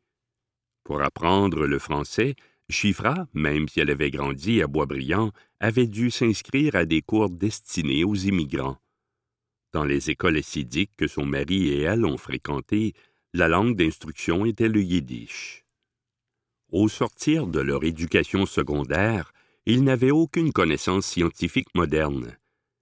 Pour 0.85 1.01
apprendre 1.01 1.67
le 1.67 1.79
français, 1.79 2.35
Chifra, 2.69 3.27
même 3.33 3.67
si 3.67 3.81
elle 3.81 3.89
avait 3.89 4.09
grandi 4.09 4.61
à 4.61 4.67
Boisbriand, 4.67 5.31
avait 5.59 5.87
dû 5.87 6.11
s'inscrire 6.11 6.75
à 6.75 6.85
des 6.85 7.01
cours 7.01 7.29
destinés 7.29 8.05
aux 8.05 8.15
immigrants. 8.15 8.77
Dans 9.73 9.83
les 9.83 10.09
écoles 10.09 10.37
assidiques 10.37 10.95
que 10.95 11.07
son 11.07 11.25
mari 11.25 11.67
et 11.67 11.81
elle 11.81 12.05
ont 12.05 12.17
fréquentées, 12.17 12.93
la 13.33 13.49
langue 13.49 13.75
d'instruction 13.75 14.45
était 14.45 14.69
le 14.69 14.81
yiddish. 14.81 15.65
Au 16.71 16.87
sortir 16.87 17.47
de 17.47 17.59
leur 17.59 17.83
éducation 17.83 18.45
secondaire, 18.45 19.33
ils 19.65 19.83
n'avaient 19.83 20.11
aucune 20.11 20.51
connaissance 20.51 21.05
scientifique 21.05 21.73
moderne 21.75 22.37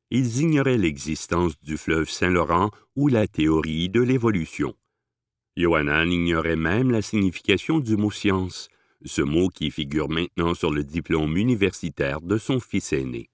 ils 0.09 0.41
ignoraient 0.41 0.77
l'existence 0.77 1.59
du 1.59 1.77
fleuve 1.77 2.09
Saint-Laurent 2.09 2.71
ou 2.95 3.07
la 3.07 3.27
théorie 3.27 3.89
de 3.89 4.01
l'évolution. 4.01 4.73
Johanan 5.57 6.09
ignorait 6.11 6.55
même 6.55 6.91
la 6.91 7.01
signification 7.01 7.79
du 7.79 7.97
mot 7.97 8.11
science, 8.11 8.69
ce 9.03 9.21
mot 9.21 9.49
qui 9.49 9.69
figure 9.69 10.09
maintenant 10.09 10.53
sur 10.53 10.71
le 10.71 10.83
diplôme 10.83 11.35
universitaire 11.35 12.21
de 12.21 12.37
son 12.37 12.59
fils 12.59 12.93
aîné. 12.93 13.29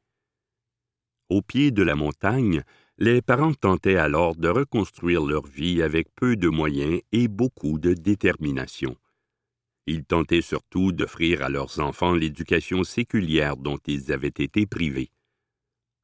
Au 1.30 1.42
pied 1.42 1.72
de 1.72 1.84
la 1.84 1.96
montagne, 1.96 2.64
les 2.98 3.22
parents 3.22 3.54
tentaient 3.54 3.98
alors 3.98 4.36
de 4.36 4.48
reconstruire 4.48 5.24
leur 5.24 5.46
vie 5.46 5.82
avec 5.82 6.08
peu 6.16 6.36
de 6.36 6.48
moyens 6.48 7.02
et 7.12 7.28
beaucoup 7.28 7.78
de 7.78 7.94
détermination. 7.94 8.96
Ils 9.86 10.06
tentaient 10.06 10.42
surtout 10.42 10.92
d'offrir 10.92 11.44
à 11.44 11.50
leurs 11.50 11.80
enfants 11.80 12.14
l'éducation 12.14 12.84
séculière 12.84 13.58
dont 13.58 13.80
ils 13.86 14.12
avaient 14.14 14.28
été 14.28 14.66
privés. 14.66 15.12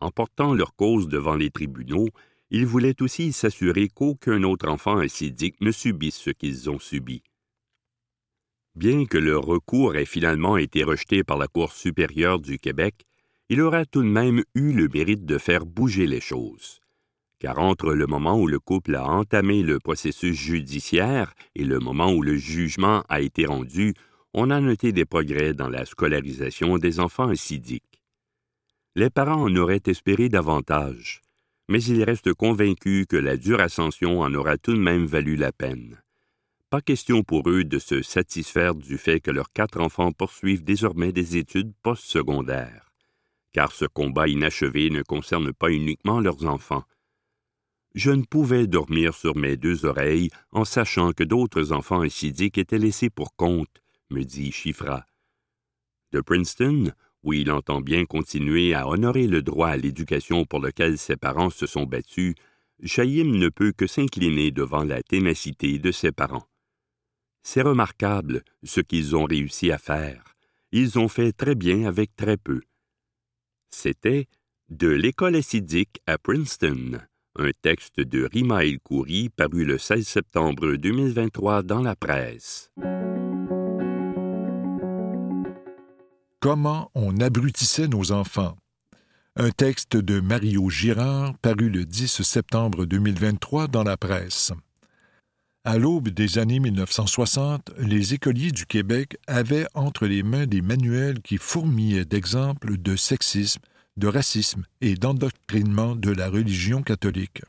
En 0.02 0.12
portant 0.12 0.54
leur 0.54 0.76
cause 0.76 1.08
devant 1.08 1.36
les 1.36 1.50
tribunaux, 1.50 2.08
ils 2.52 2.66
voulaient 2.66 3.02
aussi 3.02 3.32
s'assurer 3.32 3.90
qu'aucun 3.90 4.44
autre 4.44 4.68
enfant 4.68 4.98
assidique 4.98 5.62
ne 5.62 5.72
subisse 5.72 6.18
ce 6.18 6.32
qu'ils 6.32 6.70
ont 6.70 6.80
subi. 6.80 7.22
Bien 8.76 9.06
que 9.06 9.18
leur 9.18 9.44
recours 9.44 9.96
ait 9.96 10.06
finalement 10.06 10.58
été 10.58 10.84
rejeté 10.84 11.24
par 11.24 11.38
la 11.38 11.48
Cour 11.48 11.74
supérieure 11.74 12.40
du 12.40 12.58
Québec, 12.58 13.06
il 13.50 13.62
aura 13.62 13.86
tout 13.86 14.02
de 14.02 14.08
même 14.08 14.44
eu 14.56 14.72
le 14.74 14.88
mérite 14.88 15.26
de 15.26 15.38
faire 15.38 15.66
bouger 15.66 16.08
les 16.08 16.22
choses. 16.22 16.79
Car 17.40 17.58
entre 17.60 17.94
le 17.94 18.06
moment 18.06 18.38
où 18.38 18.48
le 18.48 18.60
couple 18.60 18.96
a 18.96 19.06
entamé 19.06 19.64
le 19.64 19.80
processus 19.80 20.36
judiciaire 20.36 21.34
et 21.56 21.64
le 21.64 21.80
moment 21.80 22.12
où 22.12 22.22
le 22.22 22.36
jugement 22.36 23.04
a 23.08 23.22
été 23.22 23.46
rendu, 23.46 23.94
on 24.34 24.52
a 24.52 24.60
noté 24.60 24.92
des 24.92 25.06
progrès 25.06 25.54
dans 25.54 25.70
la 25.70 25.86
scolarisation 25.86 26.78
des 26.78 27.00
enfants 27.00 27.30
assidiques. 27.30 28.04
Les 28.96 29.10
parents 29.10 29.44
en 29.44 29.56
auraient 29.56 29.82
espéré 29.86 30.28
davantage, 30.30 31.22
mais 31.70 31.82
ils 31.84 32.04
restent 32.04 32.34
convaincus 32.34 33.06
que 33.08 33.16
la 33.16 33.38
dure 33.38 33.62
ascension 33.62 34.20
en 34.20 34.34
aura 34.34 34.58
tout 34.58 34.74
de 34.74 34.80
même 34.80 35.06
valu 35.06 35.36
la 35.36 35.52
peine. 35.52 36.02
Pas 36.70 36.82
question 36.82 37.24
pour 37.24 37.50
eux 37.50 37.64
de 37.64 37.80
se 37.80 38.02
satisfaire 38.02 38.76
du 38.76 38.98
fait 38.98 39.22
que 39.22 39.32
leurs 39.32 39.52
quatre 39.52 39.80
enfants 39.80 40.12
poursuivent 40.12 40.64
désormais 40.64 41.12
des 41.12 41.38
études 41.38 41.74
postsecondaires, 41.82 42.92
car 43.54 43.72
ce 43.72 43.86
combat 43.86 44.28
inachevé 44.28 44.90
ne 44.90 45.02
concerne 45.02 45.54
pas 45.54 45.72
uniquement 45.72 46.20
leurs 46.20 46.46
enfants. 46.46 46.84
Je 48.00 48.12
ne 48.12 48.24
pouvais 48.24 48.66
dormir 48.66 49.14
sur 49.14 49.36
mes 49.36 49.58
deux 49.58 49.84
oreilles 49.84 50.30
en 50.54 50.64
sachant 50.64 51.12
que 51.12 51.26
d'autres 51.26 51.74
enfants 51.74 52.00
acidiques 52.00 52.58
étaient 52.58 52.78
laissés 52.78 53.10
pour 53.10 53.36
compte, 53.36 53.82
me 54.10 54.24
dit 54.24 54.54
Chifra. 54.54 55.06
De 56.14 56.22
Princeton, 56.22 56.94
où 57.24 57.34
il 57.34 57.52
entend 57.52 57.82
bien 57.82 58.06
continuer 58.06 58.74
à 58.74 58.88
honorer 58.88 59.28
le 59.28 59.42
droit 59.42 59.68
à 59.68 59.76
l'éducation 59.76 60.46
pour 60.46 60.62
lequel 60.62 60.98
ses 60.98 61.18
parents 61.18 61.50
se 61.50 61.68
sont 61.68 61.84
battus, 61.84 62.36
Chaïm 62.86 63.36
ne 63.36 63.50
peut 63.50 63.74
que 63.74 63.86
s'incliner 63.86 64.52
devant 64.52 64.86
la 64.86 65.04
ténacité 65.04 65.78
de 65.78 65.92
ses 65.92 66.14
parents. 66.14 66.48
C'est 67.44 67.64
remarquable 67.64 68.44
ce 68.64 68.80
qu'ils 68.80 69.14
ont 69.18 69.26
réussi 69.26 69.74
à 69.74 69.78
faire. 69.78 70.38
Ils 70.72 71.00
ont 71.00 71.10
fait 71.10 71.34
très 71.34 71.54
bien 71.54 71.84
avec 71.84 72.16
très 72.16 72.38
peu. 72.38 72.62
C'était 73.72 74.28
De 74.70 74.88
l'école 74.88 75.36
acidique 75.36 76.00
à 76.08 76.18
Princeton, 76.18 77.02
un 77.40 77.52
texte 77.62 78.02
de 78.02 78.28
Rima 78.32 78.66
El 78.66 78.80
Khoury 78.80 79.30
paru 79.30 79.64
le 79.64 79.78
16 79.78 80.06
septembre 80.06 80.76
2023 80.76 81.64
dans 81.64 81.82
la 81.82 81.96
presse. 81.96 82.72
Comment 86.42 86.92
on 86.96 87.20
abrutissait 87.20 87.88
nos 87.88 88.12
enfants? 88.12 88.56
Un 89.36 89.52
texte 89.52 89.96
de 89.96 90.20
Mario 90.20 90.70
Girard 90.70 91.38
paru 91.38 91.70
le 91.70 91.86
10 91.86 92.22
septembre 92.24 92.86
2023 92.86 93.68
dans 93.68 93.84
la 93.84 93.96
presse. 93.96 94.52
À 95.64 95.78
l'aube 95.78 96.10
des 96.10 96.40
années 96.40 96.60
1960, 96.60 97.72
les 97.78 98.14
écoliers 98.14 98.52
du 98.52 98.66
Québec 98.66 99.18
avaient 99.28 99.68
entre 99.76 100.08
les 100.08 100.24
mains 100.24 100.46
des 100.46 100.62
manuels 100.62 101.22
qui 101.22 101.38
fourmillaient 101.38 102.06
d'exemples 102.06 102.78
de 102.78 102.96
sexisme, 102.96 103.62
de 104.00 104.08
racisme 104.08 104.66
et 104.82 104.96
d'endoctrinement 104.96 105.96
de 105.96 106.12
la 106.12 106.30
religion 106.30 106.82
catholique. 106.82 107.44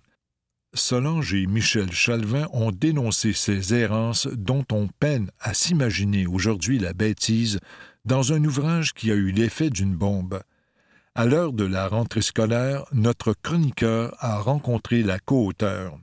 Solange 0.74 1.34
et 1.34 1.46
Michel 1.46 1.90
Chalvin 1.90 2.46
ont 2.52 2.70
dénoncé 2.70 3.32
ces 3.32 3.74
errances 3.74 4.28
dont 4.28 4.64
on 4.70 4.86
peine 4.86 5.30
à 5.40 5.54
s'imaginer 5.54 6.26
aujourd'hui 6.26 6.78
la 6.78 6.92
bêtise 6.92 7.58
dans 8.04 8.32
un 8.32 8.44
ouvrage 8.44 8.92
qui 8.94 9.10
a 9.10 9.14
eu 9.14 9.32
l'effet 9.32 9.70
d'une 9.70 9.96
bombe. 9.96 10.40
À 11.16 11.26
l'heure 11.26 11.52
de 11.52 11.64
la 11.64 11.88
rentrée 11.88 12.22
scolaire, 12.22 12.84
notre 12.92 13.32
chroniqueur 13.32 14.14
a 14.20 14.38
rencontré 14.38 15.02
la 15.02 15.18
co-auteure. 15.18 15.98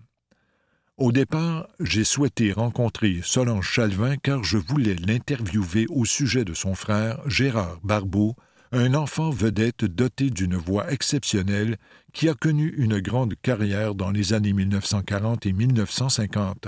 Au 0.98 1.12
départ, 1.12 1.68
j'ai 1.80 2.04
souhaité 2.04 2.52
rencontrer 2.52 3.22
Solange 3.24 3.70
Chalvin 3.70 4.18
car 4.18 4.44
je 4.44 4.58
voulais 4.58 4.96
l'interviewer 4.96 5.86
au 5.90 6.06
sujet 6.06 6.44
de 6.44 6.54
son 6.54 6.76
frère 6.76 7.22
Gérard 7.30 7.80
Barbeau, 7.84 8.36
un 8.72 8.94
enfant 8.94 9.30
vedette 9.30 9.86
doté 9.86 10.30
d'une 10.30 10.56
voix 10.56 10.92
exceptionnelle 10.92 11.78
qui 12.14 12.30
a 12.30 12.34
connu 12.34 12.74
une 12.78 13.00
grande 13.00 13.36
carrière 13.42 13.96
dans 13.96 14.12
les 14.12 14.34
années 14.34 14.54
1940 14.54 15.46
et 15.46 15.54
1950. 15.54 16.68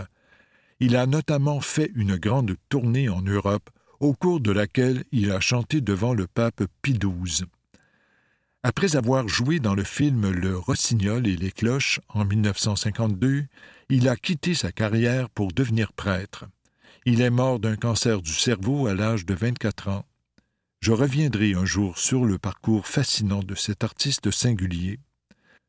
Il 0.79 0.95
a 0.95 1.05
notamment 1.05 1.59
fait 1.59 1.91
une 1.95 2.15
grande 2.15 2.55
tournée 2.69 3.09
en 3.09 3.21
Europe 3.21 3.69
au 3.99 4.13
cours 4.13 4.39
de 4.39 4.51
laquelle 4.51 5.03
il 5.11 5.31
a 5.31 5.39
chanté 5.39 5.81
devant 5.81 6.13
le 6.13 6.25
pape 6.25 6.63
Pie 6.81 6.97
XII. 6.97 7.45
Après 8.63 8.95
avoir 8.95 9.27
joué 9.27 9.59
dans 9.59 9.75
le 9.75 9.83
film 9.83 10.31
Le 10.31 10.57
Rossignol 10.57 11.27
et 11.27 11.35
les 11.35 11.51
cloches 11.51 12.01
en 12.09 12.25
1952, 12.25 13.45
il 13.89 14.07
a 14.09 14.15
quitté 14.15 14.53
sa 14.53 14.71
carrière 14.71 15.29
pour 15.29 15.51
devenir 15.51 15.93
prêtre. 15.93 16.45
Il 17.05 17.21
est 17.21 17.29
mort 17.29 17.59
d'un 17.59 17.75
cancer 17.75 18.21
du 18.21 18.33
cerveau 18.33 18.87
à 18.87 18.93
l'âge 18.93 19.25
de 19.25 19.33
24 19.33 19.87
ans. 19.87 20.05
Je 20.81 20.93
reviendrai 20.93 21.53
un 21.55 21.65
jour 21.65 21.97
sur 21.97 22.25
le 22.25 22.37
parcours 22.37 22.87
fascinant 22.87 23.43
de 23.43 23.55
cet 23.55 23.83
artiste 23.83 24.31
singulier. 24.31 24.99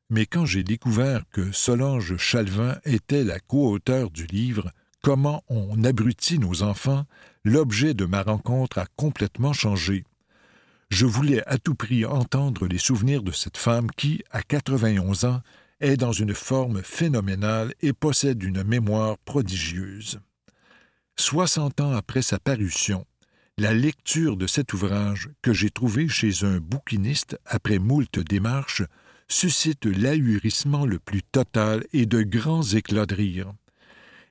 Mais 0.09 0.26
quand 0.26 0.45
j'ai 0.45 0.62
découvert 0.62 1.23
que 1.33 1.52
Solange 1.52 2.17
Chalvin 2.17 2.79
était 2.85 3.25
la 3.25 3.40
co-auteure 3.40 4.11
du 4.11 4.26
livre 4.26 4.71
Comment 5.02 5.43
on 5.49 5.83
abrutit 5.83 6.38
nos 6.38 6.62
enfants, 6.62 7.07
l'objet 7.43 7.95
de 7.95 8.05
ma 8.05 8.23
rencontre 8.23 8.79
a 8.79 8.87
complètement 8.97 9.55
changé. 9.55 10.05
Je 10.90 11.07
voulais 11.07 11.43
à 11.47 11.57
tout 11.57 11.75
prix 11.75 12.05
entendre 12.05 12.67
les 12.67 12.76
souvenirs 12.76 13.23
de 13.23 13.33
cette 13.33 13.57
femme 13.57 13.90
qui, 13.93 14.23
à 14.31 14.43
91 14.43 15.25
ans, 15.25 15.40
est 15.81 15.97
dans 15.97 16.12
une 16.12 16.35
forme 16.35 16.83
phénoménale 16.83 17.75
et 17.81 17.95
possède 17.95 18.43
une 18.43 18.62
mémoire 18.62 19.17
prodigieuse. 19.19 20.21
Soixante 21.17 21.81
ans 21.81 21.93
après 21.93 22.23
sa 22.23 22.38
parution, 22.38 23.07
la 23.61 23.75
lecture 23.75 24.38
de 24.38 24.47
cet 24.47 24.73
ouvrage, 24.73 25.29
que 25.43 25.52
j'ai 25.52 25.69
trouvé 25.69 26.09
chez 26.09 26.47
un 26.47 26.61
bouquiniste 26.61 27.38
après 27.45 27.79
moult 27.79 28.19
démarches, 28.19 28.83
suscite 29.29 29.85
l'ahurissement 29.85 30.87
le 30.87 30.99
plus 30.99 31.23
total 31.23 31.85
et 31.93 32.07
de 32.07 32.23
grands 32.23 32.62
éclats 32.62 33.05
de 33.05 33.14
rire. 33.14 33.52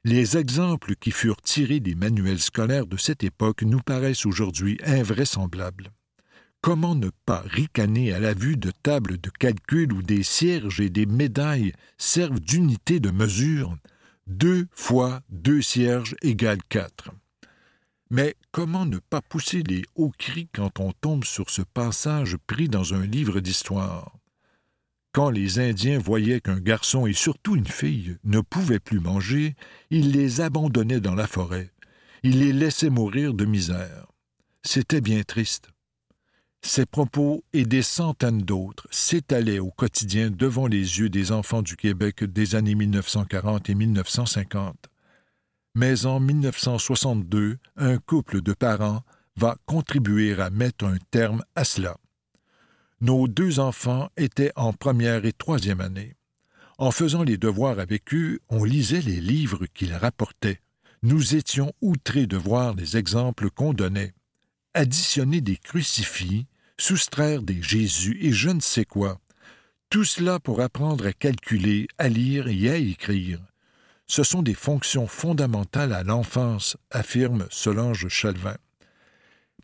Les 0.04 0.36
exemples 0.36 0.96
qui 0.96 1.12
furent 1.12 1.44
tirés 1.44 1.80
des 1.80 1.94
manuels 1.94 2.40
scolaires 2.40 2.88
de 2.88 2.98
cette 2.98 3.24
époque 3.24 3.62
nous 3.62 3.82
paraissent 3.82 4.26
aujourd'hui 4.26 4.80
invraisemblables. 4.84 5.92
Comment 6.62 6.96
ne 6.96 7.12
pas 7.28 7.44
ricaner 7.46 8.12
à 8.12 8.20
la 8.20 8.34
vue 8.34 8.58
de 8.58 8.72
tables 8.82 9.22
de 9.22 9.30
calcul 9.30 9.94
où 9.94 10.02
des 10.02 10.24
cierges 10.24 10.82
et 10.82 10.90
des 10.90 11.06
médailles 11.06 11.74
servent 12.00 12.40
d'unité 12.40 13.00
de 13.00 13.12
mesure? 13.12 13.78
Deux 14.26 14.66
fois 14.72 15.22
deux 15.30 15.62
cierges 15.62 16.16
égale 16.24 16.64
quatre. 16.68 17.12
Mais 18.12 18.36
comment 18.52 18.86
ne 18.86 18.98
pas 18.98 19.22
pousser 19.22 19.62
les 19.62 19.84
hauts 19.96 20.12
cris 20.18 20.50
quand 20.54 20.80
on 20.80 20.92
tombe 20.94 21.26
sur 21.26 21.52
ce 21.52 21.62
passage 21.62 22.38
pris 22.48 22.68
dans 22.68 22.96
un 22.96 23.06
livre 23.06 23.40
d'histoire? 23.40 24.18
Quand 25.12 25.30
les 25.30 25.60
Indiens 25.60 26.00
voyaient 26.00 26.42
qu'un 26.42 26.60
garçon 26.60 27.06
et 27.06 27.14
surtout 27.14 27.56
une 27.56 27.68
fille 27.68 28.18
ne 28.24 28.42
pouvaient 28.42 28.80
plus 28.80 29.00
manger, 29.00 29.56
ils 29.92 30.12
les 30.12 30.42
abandonnaient 30.42 31.00
dans 31.00 31.16
la 31.16 31.28
forêt, 31.28 31.72
ils 32.24 32.40
les 32.40 32.54
laissaient 32.54 32.90
mourir 32.90 33.34
de 33.34 33.46
misère. 33.46 34.08
C'était 34.64 35.02
bien 35.02 35.22
triste. 35.24 35.70
Ces 36.62 36.86
propos 36.86 37.44
et 37.54 37.66
des 37.66 37.82
centaines 37.82 38.42
d'autres 38.42 38.88
s'étalaient 38.92 39.60
au 39.60 39.72
quotidien 39.72 40.30
devant 40.30 40.68
les 40.68 41.00
yeux 41.00 41.10
des 41.10 41.32
enfants 41.32 41.62
du 41.62 41.78
Québec 41.78 42.24
des 42.24 42.56
années 42.56 42.76
1940 42.76 43.70
et 43.70 43.76
1950. 43.76 44.76
Mais 45.76 46.06
en 46.06 46.20
1962, 46.20 47.58
un 47.78 47.98
couple 47.98 48.42
de 48.42 48.54
parents 48.54 49.04
va 49.36 49.58
contribuer 49.66 50.40
à 50.40 50.50
mettre 50.50 50.86
un 50.86 50.98
terme 51.12 51.44
à 51.56 51.64
cela. 51.64 51.98
Nos 53.02 53.28
deux 53.28 53.60
enfants 53.60 54.10
étaient 54.18 54.52
en 54.56 54.74
première 54.74 55.26
et 55.26 55.34
troisième 55.34 55.80
année. 55.80 56.16
En 56.78 56.92
faisant 56.92 57.24
les 57.24 57.38
devoirs 57.38 57.80
avec 57.80 58.14
eux, 58.14 58.40
on 58.50 58.64
lisait 58.64 59.02
les 59.02 59.22
livres 59.22 59.66
qu'ils 59.74 59.94
rapportaient. 59.94 60.62
Nous 61.02 61.36
étions 61.36 61.74
outrés 61.82 62.28
de 62.28 62.38
voir 62.38 62.74
les 62.74 62.98
exemples 62.98 63.50
qu'on 63.50 63.74
donnait 63.74 64.14
additionner 64.74 65.42
des 65.42 65.58
crucifix, 65.58 66.46
soustraire 66.78 67.42
des 67.42 67.62
Jésus 67.62 68.18
et 68.22 68.32
je 68.32 68.50
ne 68.50 68.60
sais 68.60 68.86
quoi. 68.86 69.20
Tout 69.90 70.04
cela 70.04 70.40
pour 70.40 70.62
apprendre 70.62 71.08
à 71.08 71.14
calculer, 71.14 71.88
à 71.98 72.10
lire 72.10 72.48
et 72.48 72.70
à 72.70 72.78
écrire. 72.78 73.40
Ce 74.10 74.24
sont 74.24 74.42
des 74.42 74.56
fonctions 74.56 75.06
fondamentales 75.06 75.94
à 75.94 76.04
l'enfance, 76.04 76.78
affirme 76.90 77.46
Solange 77.52 78.08
Chalvin. 78.10 78.58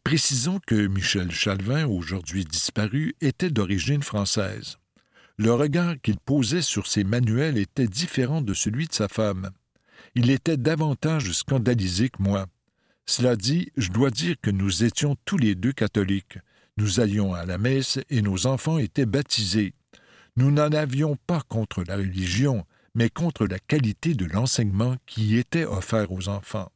Précisons 0.04 0.60
que 0.68 0.86
Michel 0.86 1.32
Chalvin, 1.32 1.88
aujourd'hui 1.88 2.46
disparu, 2.46 3.16
était 3.22 3.50
d'origine 3.50 4.04
française. 4.04 4.78
Le 5.38 5.52
regard 5.52 5.96
qu'il 6.00 6.20
posait 6.20 6.62
sur 6.62 6.86
ces 6.86 7.04
manuels 7.04 7.58
était 7.58 7.88
différent 7.88 8.42
de 8.42 8.54
celui 8.54 8.88
de 8.88 8.94
sa 8.94 9.08
femme. 9.08 9.50
Il 10.14 10.30
était 10.30 10.58
davantage 10.58 11.32
scandalisé 11.32 12.10
que 12.10 12.22
moi. 12.22 12.46
Cela 13.08 13.36
dit, 13.36 13.72
je 13.78 13.90
dois 13.90 14.12
dire 14.12 14.36
que 14.40 14.52
nous 14.52 14.84
étions 14.84 15.18
tous 15.26 15.38
les 15.38 15.56
deux 15.56 15.74
catholiques. 15.74 16.38
Nous 16.78 17.00
allions 17.00 17.34
à 17.34 17.48
la 17.48 17.58
messe 17.58 17.98
et 18.12 18.22
nos 18.22 18.46
enfants 18.46 18.78
étaient 18.78 19.08
baptisés. 19.08 19.74
Nous 20.38 20.52
n'en 20.52 20.72
avions 20.72 21.18
pas 21.26 21.42
contre 21.50 21.84
la 21.84 21.96
religion, 21.96 22.64
mais 22.96 23.10
contre 23.10 23.46
la 23.46 23.60
qualité 23.60 24.16
de 24.16 24.26
l'enseignement 24.26 24.96
qui 25.06 25.38
était 25.38 25.66
offert 25.66 26.12
aux 26.12 26.30
enfants. 26.30 26.72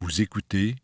Vous 0.00 0.20
écoutez 0.20 0.76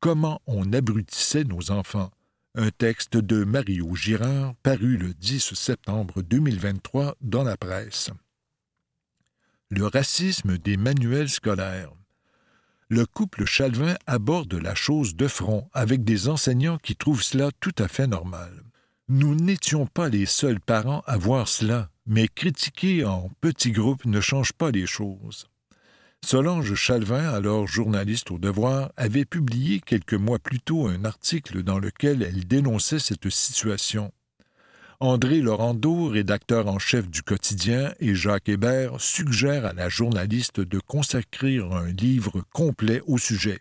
Comment 0.00 0.42
on 0.46 0.72
abrutissait 0.72 1.44
nos 1.44 1.70
enfants, 1.70 2.10
un 2.56 2.70
texte 2.70 3.16
de 3.16 3.44
Mario 3.44 3.94
Girard 3.94 4.54
paru 4.62 4.96
le 4.96 5.14
10 5.14 5.54
septembre 5.54 6.22
2023 6.22 7.16
dans 7.20 7.44
la 7.44 7.56
presse. 7.56 8.10
Le 9.70 9.86
racisme 9.86 10.58
des 10.58 10.76
manuels 10.76 11.30
scolaires 11.30 11.92
le 12.88 13.06
couple 13.06 13.44
Chalvin 13.44 13.96
aborde 14.06 14.54
la 14.54 14.74
chose 14.74 15.16
de 15.16 15.26
front, 15.26 15.68
avec 15.72 16.04
des 16.04 16.28
enseignants 16.28 16.78
qui 16.78 16.96
trouvent 16.96 17.22
cela 17.22 17.50
tout 17.60 17.74
à 17.78 17.88
fait 17.88 18.06
normal. 18.06 18.62
Nous 19.08 19.34
n'étions 19.34 19.86
pas 19.86 20.08
les 20.08 20.26
seuls 20.26 20.60
parents 20.60 21.02
à 21.06 21.16
voir 21.16 21.48
cela, 21.48 21.90
mais 22.06 22.28
critiquer 22.28 23.04
en 23.04 23.30
petits 23.40 23.72
groupes 23.72 24.04
ne 24.04 24.20
change 24.20 24.52
pas 24.52 24.70
les 24.70 24.86
choses. 24.86 25.48
Solange 26.24 26.74
Chalvin, 26.74 27.28
alors 27.32 27.66
journaliste 27.66 28.30
au 28.30 28.38
devoir, 28.38 28.92
avait 28.96 29.26
publié 29.26 29.80
quelques 29.80 30.14
mois 30.14 30.38
plus 30.38 30.60
tôt 30.60 30.86
un 30.86 31.04
article 31.04 31.62
dans 31.62 31.78
lequel 31.78 32.22
elle 32.22 32.46
dénonçait 32.46 32.98
cette 32.98 33.28
situation. 33.28 34.10
André 35.00 35.40
Laurando, 35.40 36.08
rédacteur 36.08 36.68
en 36.68 36.78
chef 36.78 37.10
du 37.10 37.22
quotidien, 37.22 37.92
et 38.00 38.14
Jacques 38.14 38.48
Hébert 38.48 39.00
suggèrent 39.00 39.66
à 39.66 39.74
la 39.74 39.90
journaliste 39.90 40.60
de 40.60 40.78
consacrer 40.78 41.58
un 41.58 41.88
livre 41.88 42.42
complet 42.52 43.02
au 43.06 43.18
sujet. 43.18 43.60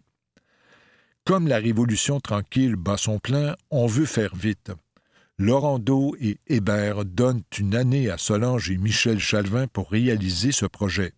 Comme 1.26 1.48
la 1.48 1.58
Révolution 1.58 2.20
tranquille 2.20 2.76
bat 2.76 2.98
son 2.98 3.20
plein, 3.20 3.56
on 3.72 3.88
veut 3.88 4.06
faire 4.06 4.36
vite. 4.36 4.72
Laurando 5.40 6.16
et 6.22 6.38
Hébert 6.46 7.06
donnent 7.06 7.42
une 7.58 7.76
année 7.76 8.10
à 8.10 8.20
Solange 8.20 8.70
et 8.70 8.78
Michel 8.78 9.20
Chalvin 9.20 9.68
pour 9.68 9.90
réaliser 9.90 10.52
ce 10.52 10.68
projet. 10.68 11.14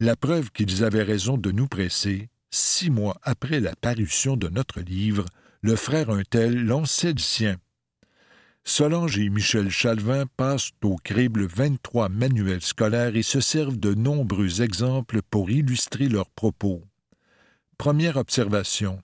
La 0.00 0.16
preuve 0.16 0.50
qu'ils 0.50 0.82
avaient 0.82 1.04
raison 1.04 1.38
de 1.38 1.52
nous 1.52 1.68
presser, 1.68 2.30
six 2.50 2.90
mois 2.90 3.16
après 3.22 3.60
la 3.60 3.76
parution 3.76 4.36
de 4.36 4.48
notre 4.48 4.80
livre, 4.80 5.24
le 5.60 5.76
frère 5.76 6.10
Untel 6.10 6.64
lançait 6.64 7.12
le 7.12 7.20
sien. 7.20 7.56
Solange 8.64 9.18
et 9.18 9.30
Michel 9.30 9.70
Chalvin 9.70 10.26
passent 10.36 10.72
au 10.82 10.96
crible 10.96 11.46
23 11.46 12.08
manuels 12.08 12.62
scolaires 12.62 13.14
et 13.14 13.22
se 13.22 13.40
servent 13.40 13.78
de 13.78 13.94
nombreux 13.94 14.62
exemples 14.62 15.20
pour 15.22 15.48
illustrer 15.50 16.08
leurs 16.08 16.30
propos. 16.30 16.82
Première 17.78 18.16
observation. 18.16 19.00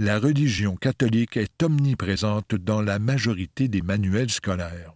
La 0.00 0.20
religion 0.20 0.76
catholique 0.76 1.36
est 1.36 1.60
omniprésente 1.60 2.54
dans 2.54 2.80
la 2.80 3.00
majorité 3.00 3.66
des 3.66 3.82
manuels 3.82 4.30
scolaires. 4.30 4.94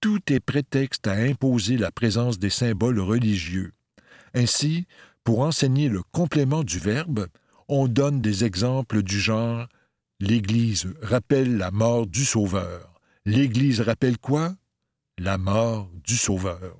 Tout 0.00 0.20
est 0.32 0.40
prétexte 0.40 1.06
à 1.06 1.12
imposer 1.12 1.76
la 1.76 1.90
présence 1.90 2.38
des 2.38 2.48
symboles 2.48 3.00
religieux. 3.00 3.72
Ainsi, 4.32 4.86
pour 5.22 5.40
enseigner 5.40 5.90
le 5.90 6.02
complément 6.12 6.64
du 6.64 6.78
verbe, 6.78 7.26
on 7.68 7.88
donne 7.88 8.22
des 8.22 8.44
exemples 8.44 9.02
du 9.02 9.20
genre 9.20 9.68
L'Église 10.18 10.94
rappelle 11.02 11.58
la 11.58 11.70
mort 11.70 12.06
du 12.06 12.24
Sauveur. 12.24 12.94
L'Église 13.26 13.82
rappelle 13.82 14.16
quoi? 14.16 14.54
La 15.18 15.36
mort 15.36 15.90
du 16.04 16.16
Sauveur. 16.16 16.78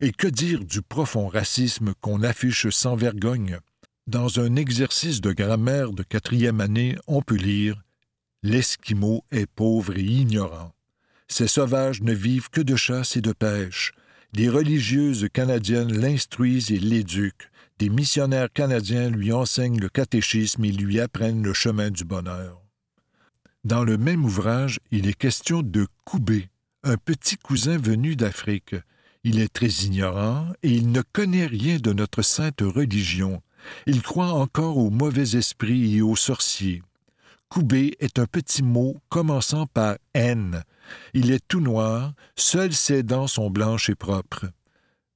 Et 0.00 0.12
que 0.12 0.26
dire 0.26 0.62
du 0.62 0.82
profond 0.82 1.26
racisme 1.26 1.94
qu'on 2.02 2.22
affiche 2.22 2.68
sans 2.68 2.96
vergogne? 2.96 3.60
Dans 4.06 4.38
un 4.38 4.54
exercice 4.54 5.20
de 5.20 5.32
grammaire 5.32 5.90
de 5.92 6.04
quatrième 6.04 6.60
année, 6.60 6.96
on 7.08 7.22
peut 7.22 7.34
lire 7.34 7.82
L'Esquimau 8.44 9.24
est 9.32 9.46
pauvre 9.46 9.98
et 9.98 10.04
ignorant. 10.04 10.72
Ces 11.26 11.48
sauvages 11.48 12.02
ne 12.02 12.12
vivent 12.12 12.48
que 12.48 12.60
de 12.60 12.76
chasse 12.76 13.16
et 13.16 13.20
de 13.20 13.32
pêche. 13.32 13.92
Des 14.32 14.48
religieuses 14.48 15.26
canadiennes 15.32 15.92
l'instruisent 15.92 16.70
et 16.70 16.78
l'éduquent. 16.78 17.50
Des 17.78 17.88
missionnaires 17.88 18.52
canadiens 18.52 19.10
lui 19.10 19.32
enseignent 19.32 19.80
le 19.80 19.88
catéchisme 19.88 20.64
et 20.64 20.70
lui 20.70 21.00
apprennent 21.00 21.42
le 21.42 21.52
chemin 21.52 21.90
du 21.90 22.04
bonheur. 22.04 22.62
Dans 23.64 23.82
le 23.82 23.98
même 23.98 24.24
ouvrage, 24.24 24.78
il 24.92 25.08
est 25.08 25.18
question 25.18 25.62
de 25.62 25.88
Koubé, 26.04 26.48
un 26.84 26.96
petit 26.96 27.36
cousin 27.38 27.76
venu 27.76 28.14
d'Afrique. 28.14 28.76
Il 29.24 29.40
est 29.40 29.52
très 29.52 29.84
ignorant 29.84 30.46
et 30.62 30.70
il 30.70 30.92
ne 30.92 31.02
connaît 31.02 31.46
rien 31.46 31.78
de 31.78 31.92
notre 31.92 32.22
sainte 32.22 32.60
religion. 32.60 33.42
Il 33.86 34.02
croit 34.02 34.32
encore 34.32 34.78
aux 34.78 34.90
mauvais 34.90 35.36
esprits 35.36 35.96
et 35.96 36.02
aux 36.02 36.16
sorciers. 36.16 36.82
Koubé 37.48 37.96
est 38.00 38.18
un 38.18 38.26
petit 38.26 38.62
mot 38.62 38.96
commençant 39.08 39.66
par 39.66 39.96
N. 40.14 40.62
Il 41.14 41.30
est 41.30 41.46
tout 41.46 41.60
noir, 41.60 42.12
seules 42.36 42.74
ses 42.74 43.02
dents 43.02 43.28
sont 43.28 43.50
blanches 43.50 43.88
et 43.88 43.94
propres. 43.94 44.46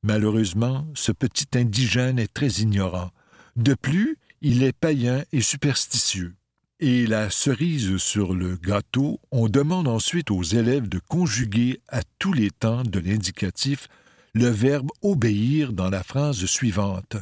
Malheureusement, 0.03 0.87
ce 0.95 1.13
petit 1.13 1.47
indigène 1.55 2.19
est 2.19 2.33
très 2.33 2.49
ignorant. 2.49 3.11
De 3.57 3.75
plus, 3.75 4.17
il 4.41 4.63
est 4.63 4.73
païen 4.73 5.23
et 5.33 5.43
superstitieux. 5.43 6.35
Et 6.79 7.07
la 7.07 7.29
cerise 7.29 7.99
sur 7.99 8.33
le 8.33 8.57
gâteau, 8.57 9.21
on 9.33 9.49
demande 9.49 9.87
ensuite 9.87 10.31
aux 10.31 10.43
élèves 10.43 10.89
de 10.89 10.99
conjuguer 10.99 11.81
à 11.89 12.01
tous 12.19 12.33
les 12.33 12.51
temps 12.51 12.85
de 12.85 12.99
l'indicatif 12.99 13.89
le 14.33 14.47
verbe 14.47 14.91
obéir 15.03 15.73
dans 15.73 15.91
la 15.91 16.03
phrase 16.03 16.47
suivante. 16.47 17.17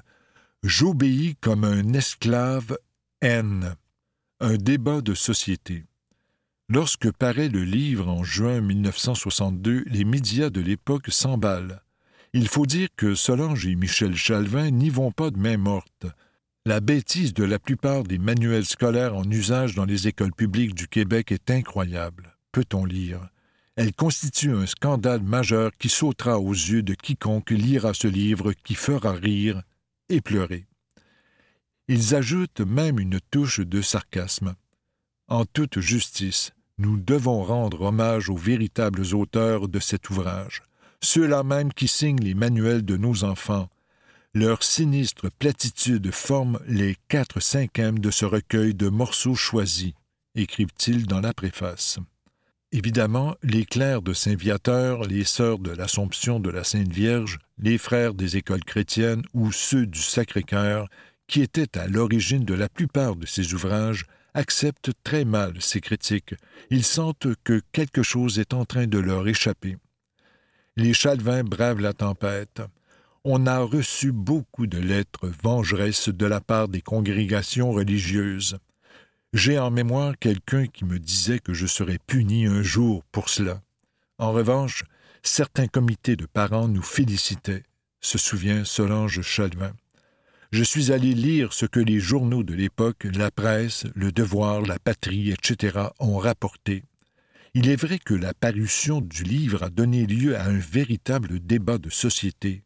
J'obéis 0.64 1.36
comme 1.40 1.62
un 1.62 1.92
esclave 1.92 2.76
N. 3.20 3.76
Un 4.40 4.56
débat 4.56 5.00
de 5.02 5.14
société. 5.14 5.84
Lorsque 6.68 7.12
paraît 7.12 7.48
le 7.48 7.62
livre 7.62 8.08
en 8.08 8.24
juin 8.24 8.60
1962, 8.60 9.84
les 9.86 10.04
médias 10.04 10.50
de 10.50 10.60
l'époque 10.60 11.10
s'emballent. 11.10 11.80
Il 12.32 12.48
faut 12.48 12.66
dire 12.66 12.88
que 12.96 13.14
Solange 13.14 13.66
et 13.66 13.76
Michel 13.76 14.16
Chalvin 14.16 14.72
n'y 14.72 14.90
vont 14.90 15.12
pas 15.12 15.30
de 15.30 15.38
main 15.38 15.58
morte. 15.58 16.06
La 16.66 16.80
bêtise 16.80 17.34
de 17.34 17.44
la 17.44 17.60
plupart 17.60 18.02
des 18.02 18.18
manuels 18.18 18.66
scolaires 18.66 19.14
en 19.14 19.30
usage 19.30 19.76
dans 19.76 19.84
les 19.84 20.08
écoles 20.08 20.34
publiques 20.34 20.74
du 20.74 20.88
Québec 20.88 21.30
est 21.30 21.52
incroyable, 21.52 22.36
peut-on 22.50 22.84
lire? 22.84 23.28
Elle 23.76 23.94
constitue 23.94 24.56
un 24.56 24.66
scandale 24.66 25.22
majeur 25.22 25.70
qui 25.78 25.88
sautera 25.88 26.40
aux 26.40 26.52
yeux 26.52 26.82
de 26.82 26.94
quiconque 26.94 27.52
lira 27.52 27.94
ce 27.94 28.08
livre 28.08 28.52
qui 28.64 28.74
fera 28.74 29.12
rire 29.12 29.62
et 30.08 30.20
pleurer. 30.20 30.66
Ils 31.88 32.14
ajoutent 32.14 32.60
même 32.60 32.98
une 32.98 33.20
touche 33.30 33.60
de 33.60 33.80
sarcasme. 33.80 34.54
En 35.28 35.44
toute 35.44 35.80
justice, 35.80 36.52
nous 36.78 36.96
devons 36.96 37.42
rendre 37.42 37.82
hommage 37.82 38.28
aux 38.28 38.36
véritables 38.36 39.14
auteurs 39.14 39.68
de 39.68 39.80
cet 39.80 40.10
ouvrage, 40.10 40.62
ceux-là 41.02 41.42
même 41.42 41.72
qui 41.72 41.88
signent 41.88 42.22
les 42.22 42.34
manuels 42.34 42.84
de 42.84 42.96
nos 42.96 43.24
enfants. 43.24 43.68
Leur 44.34 44.62
sinistre 44.62 45.30
platitude 45.38 46.10
forme 46.12 46.60
les 46.66 46.96
quatre 47.08 47.40
cinquièmes 47.40 47.98
de 47.98 48.10
ce 48.10 48.24
recueil 48.24 48.74
de 48.74 48.88
morceaux 48.88 49.34
choisis, 49.34 49.92
écrivent-ils 50.34 51.06
dans 51.06 51.20
la 51.20 51.32
préface. 51.32 51.98
Évidemment, 52.70 53.34
les 53.42 53.64
clercs 53.64 54.02
de 54.02 54.12
Saint-Viateur, 54.12 55.04
les 55.04 55.24
sœurs 55.24 55.58
de 55.58 55.70
l'Assomption 55.70 56.38
de 56.38 56.50
la 56.50 56.64
Sainte 56.64 56.92
Vierge, 56.92 57.38
les 57.58 57.78
frères 57.78 58.12
des 58.12 58.36
écoles 58.36 58.64
chrétiennes 58.64 59.22
ou 59.32 59.52
ceux 59.52 59.86
du 59.86 60.00
Sacré-Cœur, 60.00 60.86
qui 61.26 61.40
étaient 61.40 61.78
à 61.78 61.86
l'origine 61.86 62.44
de 62.44 62.52
la 62.52 62.68
plupart 62.68 63.16
de 63.16 63.24
ces 63.24 63.54
ouvrages, 63.54 64.04
acceptent 64.34 64.92
très 65.02 65.24
mal 65.24 65.54
ces 65.60 65.80
critiques. 65.80 66.34
Ils 66.68 66.84
sentent 66.84 67.28
que 67.42 67.62
quelque 67.72 68.02
chose 68.02 68.38
est 68.38 68.52
en 68.52 68.66
train 68.66 68.86
de 68.86 68.98
leur 68.98 69.26
échapper. 69.26 69.78
Les 70.76 70.92
Chalvins 70.92 71.44
bravent 71.44 71.80
la 71.80 71.94
tempête. 71.94 72.60
On 73.24 73.46
a 73.46 73.60
reçu 73.60 74.12
beaucoup 74.12 74.66
de 74.66 74.78
lettres 74.78 75.30
vengeresses 75.42 76.10
de 76.10 76.26
la 76.26 76.42
part 76.42 76.68
des 76.68 76.82
congrégations 76.82 77.72
religieuses. 77.72 78.58
J'ai 79.34 79.58
en 79.58 79.70
mémoire 79.70 80.18
quelqu'un 80.18 80.66
qui 80.66 80.86
me 80.86 80.98
disait 80.98 81.38
que 81.38 81.52
je 81.52 81.66
serais 81.66 81.98
puni 82.06 82.46
un 82.46 82.62
jour 82.62 83.04
pour 83.12 83.28
cela. 83.28 83.60
En 84.16 84.32
revanche, 84.32 84.84
certains 85.22 85.66
comités 85.66 86.16
de 86.16 86.24
parents 86.24 86.66
nous 86.66 86.82
félicitaient, 86.82 87.64
se 88.00 88.16
souvient 88.16 88.64
Solange 88.64 89.20
Chalvin. 89.20 89.74
Je 90.50 90.64
suis 90.64 90.92
allé 90.92 91.12
lire 91.12 91.52
ce 91.52 91.66
que 91.66 91.78
les 91.78 92.00
journaux 92.00 92.42
de 92.42 92.54
l'époque, 92.54 93.04
la 93.04 93.30
presse, 93.30 93.84
le 93.94 94.12
devoir, 94.12 94.62
la 94.62 94.78
patrie, 94.78 95.30
etc., 95.30 95.78
ont 95.98 96.16
rapporté. 96.16 96.84
Il 97.52 97.68
est 97.68 97.76
vrai 97.76 97.98
que 97.98 98.14
la 98.14 98.32
parution 98.32 99.02
du 99.02 99.24
livre 99.24 99.62
a 99.62 99.68
donné 99.68 100.06
lieu 100.06 100.38
à 100.38 100.44
un 100.44 100.58
véritable 100.58 101.38
débat 101.38 101.76
de 101.76 101.90
société. 101.90 102.62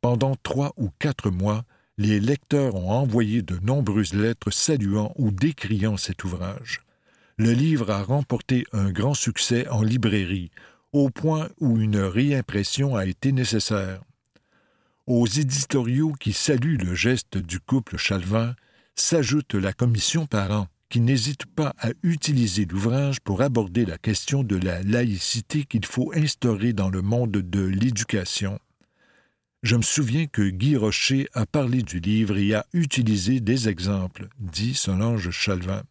Pendant 0.00 0.34
trois 0.34 0.72
ou 0.76 0.90
quatre 0.98 1.30
mois, 1.30 1.64
les 2.02 2.18
lecteurs 2.18 2.74
ont 2.74 2.90
envoyé 2.90 3.42
de 3.42 3.58
nombreuses 3.62 4.12
lettres 4.12 4.50
saluant 4.50 5.12
ou 5.16 5.30
décriant 5.30 5.96
cet 5.96 6.24
ouvrage. 6.24 6.80
Le 7.36 7.52
livre 7.52 7.90
a 7.90 8.02
remporté 8.02 8.66
un 8.72 8.90
grand 8.90 9.14
succès 9.14 9.68
en 9.68 9.82
librairie, 9.82 10.50
au 10.92 11.10
point 11.10 11.48
où 11.60 11.78
une 11.78 11.98
réimpression 11.98 12.96
a 12.96 13.06
été 13.06 13.30
nécessaire. 13.30 14.02
Aux 15.06 15.26
éditoriaux 15.26 16.12
qui 16.18 16.32
saluent 16.32 16.76
le 16.76 16.94
geste 16.96 17.38
du 17.38 17.60
couple 17.60 17.96
Chalvin 17.96 18.56
s'ajoute 18.96 19.54
la 19.54 19.72
commission 19.72 20.26
parents, 20.26 20.66
qui 20.88 21.00
n'hésite 21.00 21.46
pas 21.46 21.72
à 21.78 21.90
utiliser 22.02 22.64
l'ouvrage 22.64 23.20
pour 23.20 23.42
aborder 23.42 23.86
la 23.86 23.96
question 23.96 24.42
de 24.42 24.56
la 24.56 24.82
laïcité 24.82 25.64
qu'il 25.64 25.86
faut 25.86 26.12
instaurer 26.16 26.72
dans 26.72 26.90
le 26.90 27.00
monde 27.00 27.30
de 27.30 27.62
l'éducation. 27.62 28.58
Je 29.62 29.76
me 29.76 29.82
souviens 29.82 30.26
que 30.26 30.42
Guy 30.42 30.76
Rocher 30.76 31.28
a 31.34 31.46
parlé 31.46 31.82
du 31.82 32.00
livre 32.00 32.36
et 32.36 32.52
a 32.52 32.66
utilisé 32.72 33.38
des 33.38 33.68
exemples, 33.68 34.26
dit 34.40 34.74
Solange 34.74 35.30
Chalvin. 35.30 35.84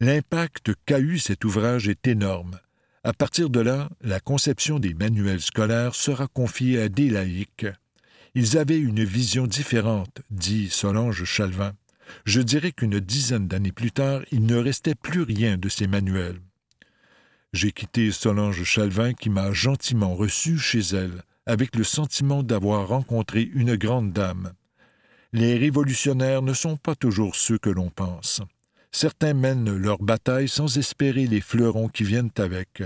L'impact 0.00 0.72
qu'a 0.84 1.00
eu 1.00 1.18
cet 1.18 1.46
ouvrage 1.46 1.88
est 1.88 2.06
énorme. 2.06 2.60
À 3.04 3.14
partir 3.14 3.48
de 3.48 3.60
là, 3.60 3.88
la 4.02 4.20
conception 4.20 4.78
des 4.78 4.92
manuels 4.92 5.40
scolaires 5.40 5.94
sera 5.94 6.26
confiée 6.26 6.78
à 6.78 6.90
des 6.90 7.08
laïcs. 7.08 7.66
Ils 8.34 8.58
avaient 8.58 8.78
une 8.78 9.02
vision 9.02 9.46
différente, 9.46 10.20
dit 10.30 10.68
Solange 10.68 11.24
Chalvin. 11.24 11.72
Je 12.26 12.42
dirais 12.42 12.72
qu'une 12.72 13.00
dizaine 13.00 13.48
d'années 13.48 13.72
plus 13.72 13.92
tard, 13.92 14.20
il 14.30 14.44
ne 14.44 14.56
restait 14.56 14.94
plus 14.94 15.22
rien 15.22 15.56
de 15.56 15.70
ces 15.70 15.86
manuels. 15.86 16.42
J'ai 17.54 17.72
quitté 17.72 18.12
Solange 18.12 18.62
Chalvin 18.62 19.14
qui 19.14 19.30
m'a 19.30 19.52
gentiment 19.52 20.14
reçu 20.14 20.58
chez 20.58 20.80
elle 20.80 21.22
avec 21.48 21.74
le 21.74 21.82
sentiment 21.82 22.42
d'avoir 22.42 22.86
rencontré 22.88 23.42
une 23.42 23.74
grande 23.74 24.12
dame. 24.12 24.52
Les 25.32 25.56
révolutionnaires 25.56 26.42
ne 26.42 26.52
sont 26.52 26.76
pas 26.76 26.94
toujours 26.94 27.34
ceux 27.34 27.58
que 27.58 27.70
l'on 27.70 27.88
pense. 27.88 28.42
Certains 28.92 29.34
mènent 29.34 29.74
leur 29.74 29.98
bataille 29.98 30.48
sans 30.48 30.76
espérer 30.76 31.26
les 31.26 31.40
fleurons 31.40 31.88
qui 31.88 32.04
viennent 32.04 32.30
avec. 32.36 32.82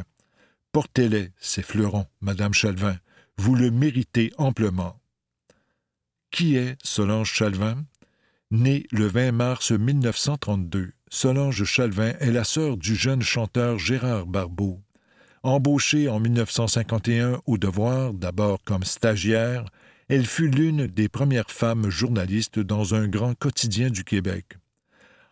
Portez-les, 0.70 1.30
ces 1.38 1.62
fleurons, 1.62 2.06
Madame 2.20 2.54
Chalvin, 2.54 2.96
vous 3.36 3.56
le 3.56 3.70
méritez 3.72 4.32
amplement. 4.38 4.98
Qui 6.30 6.56
est 6.56 6.76
Solange 6.84 7.32
Chalvin? 7.32 7.84
Née 8.52 8.86
le 8.92 9.06
20 9.06 9.32
mars 9.32 9.72
1932, 9.72 10.92
Solange 11.10 11.64
Chalvin 11.64 12.12
est 12.20 12.30
la 12.30 12.44
sœur 12.44 12.76
du 12.76 12.94
jeune 12.94 13.22
chanteur 13.22 13.78
Gérard 13.78 14.26
Barbeau. 14.26 14.80
Embauchée 15.44 16.08
en 16.08 16.20
1951 16.20 17.40
au 17.46 17.58
devoir, 17.58 18.14
d'abord 18.14 18.62
comme 18.62 18.84
stagiaire, 18.84 19.64
elle 20.08 20.24
fut 20.24 20.46
l'une 20.46 20.86
des 20.86 21.08
premières 21.08 21.50
femmes 21.50 21.90
journalistes 21.90 22.60
dans 22.60 22.94
un 22.94 23.08
grand 23.08 23.34
quotidien 23.34 23.90
du 23.90 24.04
Québec. 24.04 24.58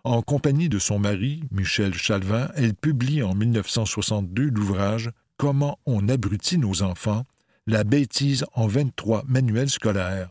En 0.02 0.22
compagnie 0.22 0.68
de 0.68 0.80
son 0.80 0.98
mari, 0.98 1.44
Michel 1.52 1.94
Chalvin, 1.94 2.50
elle 2.56 2.74
publie 2.74 3.22
en 3.22 3.34
1962 3.34 4.50
l'ouvrage 4.50 5.10
Comment 5.36 5.78
on 5.86 6.08
abrutit 6.08 6.58
nos 6.58 6.82
enfants, 6.82 7.24
la 7.68 7.84
bêtise 7.84 8.44
en 8.54 8.66
23 8.66 9.22
manuels 9.28 9.70
scolaires. 9.70 10.30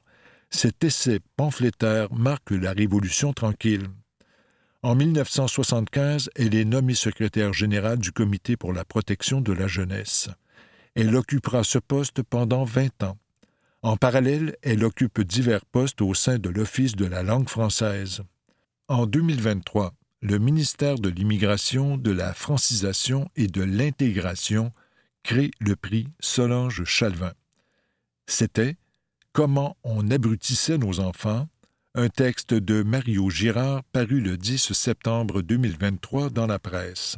Cet 0.49 0.83
essai 0.83 1.19
pamphlétaire 1.37 2.11
marque 2.13 2.51
la 2.51 2.73
Révolution 2.73 3.31
tranquille. 3.31 3.87
En 4.81 4.95
1975, 4.95 6.29
elle 6.35 6.55
est 6.55 6.63
nommée 6.63 6.95
secrétaire 6.95 7.51
générale 7.51 7.97
du 7.97 8.13
Comité 8.13 8.55
pour 8.55 8.71
la 8.71 8.85
protection 8.85 9.41
de 9.41 9.51
la 9.51 9.67
jeunesse. 9.67 10.29
Elle 10.95 11.13
occupera 11.17 11.65
ce 11.65 11.79
poste 11.79 12.23
pendant 12.23 12.63
20 12.63 13.03
ans. 13.03 13.17
En 13.81 13.97
parallèle, 13.97 14.55
elle 14.61 14.85
occupe 14.85 15.19
divers 15.21 15.65
postes 15.65 16.01
au 16.01 16.13
sein 16.13 16.39
de 16.39 16.49
l'Office 16.49 16.95
de 16.95 17.05
la 17.05 17.23
langue 17.23 17.49
française. 17.49 18.21
En 18.87 19.05
2023, 19.05 19.93
le 20.21 20.39
ministère 20.39 20.95
de 20.95 21.09
l'Immigration, 21.09 21.97
de 21.97 22.11
la 22.11 22.33
francisation 22.33 23.29
et 23.35 23.47
de 23.47 23.61
l'intégration 23.61 24.71
crée 25.23 25.51
le 25.59 25.75
prix 25.75 26.07
Solange 26.21 26.85
Chalvin. 26.85 27.33
C'était 28.27 28.77
Comment 29.33 29.77
on 29.83 30.09
abrutissait 30.09 30.77
nos 30.77 31.01
enfants 31.01 31.49
un 31.95 32.07
texte 32.07 32.53
de 32.53 32.83
Mario 32.83 33.29
Girard 33.29 33.83
paru 33.91 34.21
le 34.21 34.37
10 34.37 34.73
septembre 34.73 35.41
2023 35.41 36.29
dans 36.29 36.45
la 36.45 36.59
presse. 36.59 37.17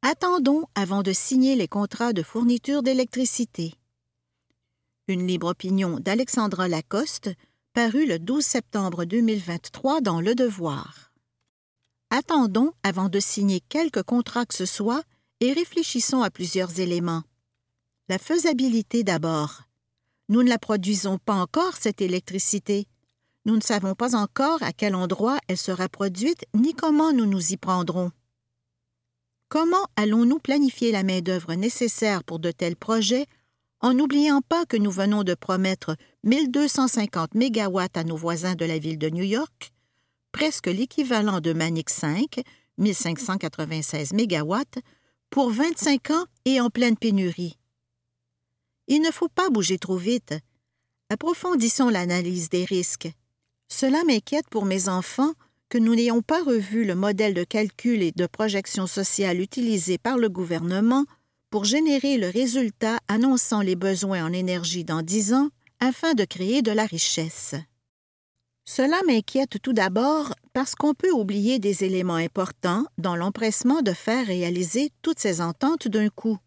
Attendons 0.00 0.64
avant 0.74 1.02
de 1.02 1.12
signer 1.12 1.54
les 1.54 1.68
contrats 1.68 2.14
de 2.14 2.22
fourniture 2.22 2.82
d'électricité. 2.82 3.74
Une 5.06 5.26
libre 5.26 5.48
opinion 5.48 5.98
d'Alexandra 6.00 6.68
Lacoste, 6.68 7.30
parue 7.74 8.06
le 8.06 8.18
12 8.18 8.42
septembre 8.42 9.04
2023 9.04 10.00
dans 10.00 10.20
Le 10.20 10.34
Devoir. 10.34 11.12
Attendons 12.10 12.72
avant 12.82 13.08
de 13.08 13.20
signer 13.20 13.60
quelque 13.60 14.00
contrat 14.00 14.46
que 14.46 14.54
ce 14.54 14.66
soit 14.66 15.02
et 15.42 15.52
réfléchissons 15.52 16.22
à 16.22 16.30
plusieurs 16.30 16.78
éléments. 16.78 17.24
La 18.08 18.18
faisabilité 18.18 19.02
d'abord. 19.02 19.62
Nous 20.28 20.44
ne 20.44 20.48
la 20.48 20.58
produisons 20.58 21.18
pas 21.18 21.34
encore, 21.34 21.76
cette 21.76 22.00
électricité. 22.00 22.86
Nous 23.44 23.56
ne 23.56 23.60
savons 23.60 23.96
pas 23.96 24.14
encore 24.14 24.62
à 24.62 24.72
quel 24.72 24.94
endroit 24.94 25.38
elle 25.48 25.58
sera 25.58 25.88
produite 25.88 26.44
ni 26.54 26.74
comment 26.74 27.12
nous 27.12 27.26
nous 27.26 27.52
y 27.52 27.56
prendrons. 27.56 28.12
Comment 29.48 29.84
allons-nous 29.96 30.38
planifier 30.38 30.92
la 30.92 31.02
main-d'œuvre 31.02 31.54
nécessaire 31.54 32.22
pour 32.22 32.38
de 32.38 32.52
tels 32.52 32.76
projets 32.76 33.26
en 33.80 33.94
n'oubliant 33.94 34.42
pas 34.48 34.64
que 34.64 34.76
nous 34.76 34.92
venons 34.92 35.24
de 35.24 35.34
promettre 35.34 35.96
1250 36.22 37.34
mégawatts 37.34 37.96
à 37.96 38.04
nos 38.04 38.16
voisins 38.16 38.54
de 38.54 38.64
la 38.64 38.78
ville 38.78 38.98
de 38.98 39.10
New 39.10 39.24
York, 39.24 39.72
presque 40.30 40.68
l'équivalent 40.68 41.40
de 41.40 41.52
Manic 41.52 41.90
5, 41.90 42.42
1596 42.78 44.12
mégawatts, 44.12 44.78
pour 45.32 45.50
25 45.50 46.10
ans 46.10 46.26
et 46.44 46.60
en 46.60 46.68
pleine 46.68 46.96
pénurie. 46.96 47.56
Il 48.86 49.00
ne 49.00 49.10
faut 49.10 49.30
pas 49.30 49.48
bouger 49.48 49.78
trop 49.78 49.96
vite. 49.96 50.34
Approfondissons 51.08 51.88
l'analyse 51.88 52.50
des 52.50 52.66
risques. 52.66 53.10
Cela 53.66 54.04
m'inquiète 54.04 54.50
pour 54.50 54.66
mes 54.66 54.90
enfants 54.90 55.32
que 55.70 55.78
nous 55.78 55.94
n'ayons 55.94 56.20
pas 56.20 56.42
revu 56.42 56.84
le 56.84 56.94
modèle 56.94 57.32
de 57.32 57.44
calcul 57.44 58.02
et 58.02 58.12
de 58.12 58.26
projection 58.26 58.86
sociale 58.86 59.40
utilisé 59.40 59.96
par 59.96 60.18
le 60.18 60.28
gouvernement 60.28 61.06
pour 61.48 61.64
générer 61.64 62.18
le 62.18 62.28
résultat 62.28 62.98
annonçant 63.08 63.62
les 63.62 63.76
besoins 63.76 64.26
en 64.26 64.34
énergie 64.34 64.84
dans 64.84 65.00
dix 65.00 65.32
ans 65.32 65.48
afin 65.80 66.12
de 66.12 66.26
créer 66.26 66.60
de 66.60 66.72
la 66.72 66.84
richesse. 66.84 67.54
Cela 68.74 69.02
m'inquiète 69.06 69.60
tout 69.60 69.74
d'abord 69.74 70.32
parce 70.54 70.74
qu'on 70.74 70.94
peut 70.94 71.10
oublier 71.10 71.58
des 71.58 71.84
éléments 71.84 72.14
importants 72.14 72.86
dans 72.96 73.16
l'empressement 73.16 73.82
de 73.82 73.92
faire 73.92 74.26
réaliser 74.26 74.88
toutes 75.02 75.18
ces 75.18 75.42
ententes 75.42 75.88
d'un 75.88 76.08
coup. 76.08 76.38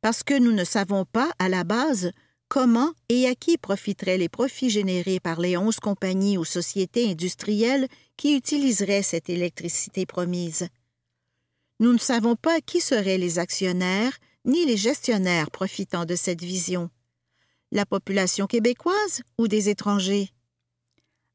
Parce 0.00 0.22
que 0.22 0.38
nous 0.38 0.52
ne 0.52 0.62
savons 0.62 1.04
pas, 1.04 1.32
à 1.40 1.48
la 1.48 1.64
base, 1.64 2.12
comment 2.46 2.92
et 3.08 3.26
à 3.26 3.34
qui 3.34 3.58
profiteraient 3.58 4.16
les 4.16 4.28
profits 4.28 4.70
générés 4.70 5.18
par 5.18 5.40
les 5.40 5.56
onze 5.56 5.80
compagnies 5.80 6.38
ou 6.38 6.44
sociétés 6.44 7.10
industrielles 7.10 7.88
qui 8.16 8.36
utiliseraient 8.36 9.02
cette 9.02 9.28
électricité 9.28 10.06
promise. 10.06 10.68
Nous 11.80 11.92
ne 11.92 11.98
savons 11.98 12.36
pas 12.36 12.60
qui 12.60 12.80
seraient 12.80 13.18
les 13.18 13.40
actionnaires 13.40 14.16
ni 14.44 14.64
les 14.66 14.76
gestionnaires 14.76 15.50
profitant 15.50 16.04
de 16.04 16.14
cette 16.14 16.44
vision. 16.44 16.90
La 17.72 17.86
population 17.86 18.46
québécoise 18.46 19.22
ou 19.36 19.48
des 19.48 19.68
étrangers? 19.68 20.30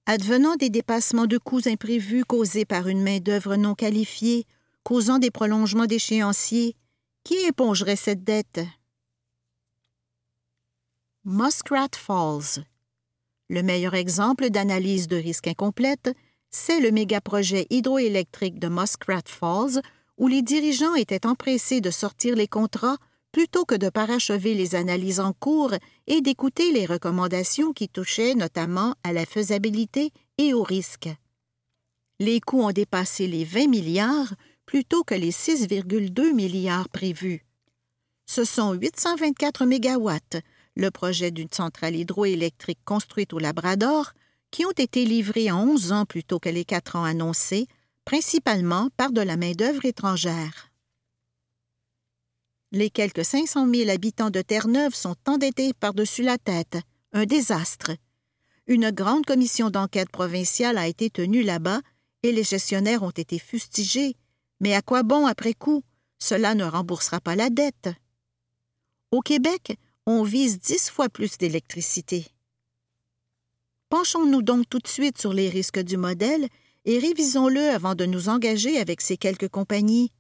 Advenant 0.06 0.56
des 0.56 0.70
dépassements 0.70 1.28
de 1.28 1.38
coûts 1.38 1.68
imprévus 1.68 2.26
causés 2.26 2.66
par 2.66 2.88
une 2.88 3.02
main-d'œuvre 3.02 3.56
non 3.56 3.74
qualifiée, 3.74 4.46
causant 4.84 5.20
des 5.20 5.32
prolongements 5.32 5.86
d'échéanciers, 5.86 6.76
qui 7.24 7.36
épongerait 7.46 7.96
cette 7.96 8.24
dette? 8.24 8.60
Muskrat 11.24 11.96
Falls. 11.96 12.66
Le 13.50 13.64
meilleur 13.64 13.94
exemple 13.94 14.50
d'analyse 14.50 15.08
de 15.08 15.16
risque 15.16 15.48
incomplète, 15.48 16.14
c'est 16.50 16.82
le 16.82 16.92
méga-projet 16.92 17.66
hydroélectrique 17.70 18.60
de 18.60 18.68
Muskrat 18.68 19.24
Falls, 19.28 19.82
où 20.18 20.28
les 20.28 20.42
dirigeants 20.42 20.96
étaient 20.96 21.26
empressés 21.26 21.82
de 21.82 21.92
sortir 21.92 22.36
les 22.36 22.48
contrats 22.48 22.98
plutôt 23.34 23.66
que 23.66 23.76
de 23.76 23.90
parachever 23.90 24.54
les 24.54 24.76
analyses 24.76 25.20
en 25.20 25.34
cours 25.34 25.74
et 26.08 26.22
d'écouter 26.22 26.72
les 26.72 26.86
recommandations 26.86 27.74
qui 27.74 27.90
touchaient 27.90 28.36
notamment 28.36 28.96
à 29.04 29.12
la 29.12 29.26
faisabilité 29.26 30.12
et 30.38 30.54
au 30.54 30.64
risque. 30.64 31.10
Les 32.20 32.40
coûts 32.40 32.62
ont 32.62 32.72
dépassé 32.72 33.28
les 33.28 33.44
20 33.44 33.68
milliards 33.68 34.34
plutôt 34.66 35.04
que 35.04 35.16
les 35.16 35.32
6,2 35.32 36.32
milliards 36.32 36.90
prévus. 36.90 37.44
Ce 38.28 38.46
sont 38.46 38.74
824 38.74 39.66
mégawatts, 39.66 40.38
le 40.76 40.92
projet 40.92 41.32
d'une 41.32 41.52
centrale 41.52 41.96
hydroélectrique 41.96 42.80
construite 42.86 43.34
au 43.34 43.40
Labrador, 43.40 44.14
qui 44.52 44.66
ont 44.66 44.72
été 44.72 45.06
livrés 45.06 45.52
en 45.52 45.68
11 45.68 45.92
ans 45.92 46.06
plutôt 46.06 46.40
que 46.40 46.50
les 46.50 46.66
quatre 46.66 46.96
ans 46.96 47.04
annoncés, 47.04 47.68
principalement 48.06 48.90
par 48.96 49.12
de 49.12 49.22
la 49.22 49.38
main-d'œuvre 49.38 49.86
étrangère. 49.86 50.73
Les 52.76 52.90
quelques 52.90 53.24
500 53.24 53.72
000 53.72 53.92
habitants 53.92 54.32
de 54.32 54.42
Terre-Neuve 54.42 54.96
sont 54.96 55.16
endettés 55.28 55.74
par-dessus 55.74 56.24
la 56.24 56.40
tête. 56.40 56.80
Un 57.12 57.28
désastre. 57.28 57.92
Une 58.66 58.90
grande 58.90 59.28
commission 59.28 59.70
d'enquête 59.70 60.10
provinciale 60.10 60.80
a 60.80 60.88
été 60.88 61.12
tenue 61.12 61.44
là-bas 61.44 61.82
et 62.24 62.32
les 62.32 62.44
gestionnaires 62.44 63.04
ont 63.04 63.12
été 63.12 63.38
fustigés. 63.38 64.16
Mais 64.60 64.74
à 64.74 64.82
quoi 64.82 65.04
bon 65.04 65.28
après 65.28 65.54
coup? 65.54 65.84
Cela 66.18 66.56
ne 66.56 66.64
remboursera 66.64 67.22
pas 67.22 67.36
la 67.36 67.52
dette. 67.52 67.90
Au 69.12 69.22
Québec, 69.22 69.78
on 70.08 70.24
vise 70.24 70.58
dix 70.58 70.90
fois 70.90 71.10
plus 71.10 71.38
d'électricité. 71.38 72.26
Penchons-nous 73.90 74.42
donc 74.42 74.68
tout 74.68 74.80
de 74.80 74.88
suite 74.88 75.22
sur 75.22 75.32
les 75.32 75.50
risques 75.50 75.84
du 75.84 75.98
modèle 75.98 76.48
et 76.86 76.98
révisons-le 76.98 77.70
avant 77.70 77.94
de 77.94 78.08
nous 78.08 78.30
engager 78.30 78.80
avec 78.80 79.02
ces 79.02 79.18
quelques 79.18 79.50
compagnies. 79.50 80.12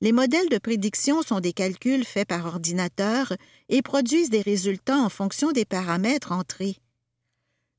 Les 0.00 0.12
modèles 0.12 0.48
de 0.48 0.58
prédiction 0.58 1.22
sont 1.22 1.40
des 1.40 1.52
calculs 1.52 2.04
faits 2.04 2.28
par 2.28 2.46
ordinateur 2.46 3.32
et 3.68 3.82
produisent 3.82 4.30
des 4.30 4.42
résultats 4.42 4.98
en 4.98 5.08
fonction 5.08 5.50
des 5.50 5.64
paramètres 5.64 6.30
entrés. 6.30 6.76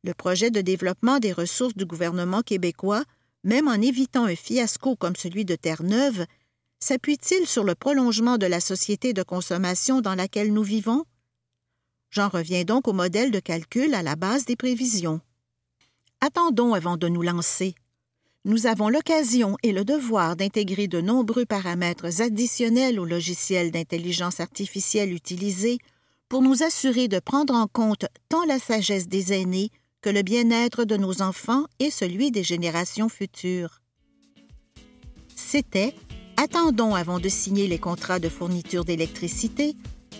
Le 0.03 0.13
projet 0.13 0.51
de 0.51 0.60
développement 0.60 1.19
des 1.19 1.32
ressources 1.32 1.75
du 1.75 1.86
gouvernement 1.86 2.41
québécois, 2.41 3.05
même 3.45 3.69
en 3.69 3.75
évitant 3.75 4.25
un 4.25 4.36
fiasco 4.36 4.97
comme 4.97 5.15
celui 5.15 5.45
de 5.45 5.55
Terre-Neuve, 5.55 6.25
s'appuie-t-il 6.79 7.47
sur 7.47 7.63
le 7.63 7.75
prolongement 7.75 8.38
de 8.38 8.45
la 8.45 8.60
société 8.60 9.13
de 9.13 9.23
consommation 9.23 10.01
dans 10.01 10.15
laquelle 10.15 10.51
nous 10.51 10.63
vivons? 10.63 11.05
J'en 12.10 12.27
reviens 12.27 12.65
donc 12.65 12.89
au 12.89 12.93
modèle 12.93 13.32
de 13.32 13.39
calcul 13.39 13.93
à 13.93 14.03
la 14.03 14.17
base 14.17 14.43
des 14.43 14.58
prévisions. 14.58 15.21
Attendons 16.19 16.73
avant 16.73 16.97
de 16.97 17.08
nous 17.08 17.21
lancer 17.21 17.75
nous 18.45 18.67
avons 18.67 18.89
l'occasion 18.89 19.58
et 19.63 19.71
le 19.71 19.84
devoir 19.84 20.36
d'intégrer 20.36 20.88
de 20.88 21.02
nombreux 21.02 21.45
paramètres 21.45 22.21
additionnels 22.21 22.99
au 22.99 23.06
logiciel 23.06 23.71
d'intelligence 23.71 24.39
artificielle 24.39 25.13
utilisé 25.13 25.78
pour 26.30 26.41
nous 26.41 26.63
assurer 26.63 27.08
de 27.08 27.19
prendre 27.19 27.54
en 27.54 27.67
compte 27.67 28.06
tant 28.30 28.45
la 28.45 28.60
sagesse 28.60 29.08
des 29.08 29.34
aînés 29.34 29.71
que 30.02 30.10
le 30.10 30.21
bien-être 30.21 30.86
de 30.86 30.95
nos 30.95 31.21
enfants 31.21 31.65
et 31.80 31.89
celui 31.89 32.32
des 32.32 32.43
générations 32.43 33.10
futures. 33.10 33.82
C'était 35.36 35.93
Attendons 36.38 36.95
avant 36.95 37.19
de 37.19 37.28
signer 37.28 37.67
les 37.67 37.80
contrats 37.80 38.19
de 38.19 38.30
fourniture 38.30 38.86
d'électricité, 38.86 39.75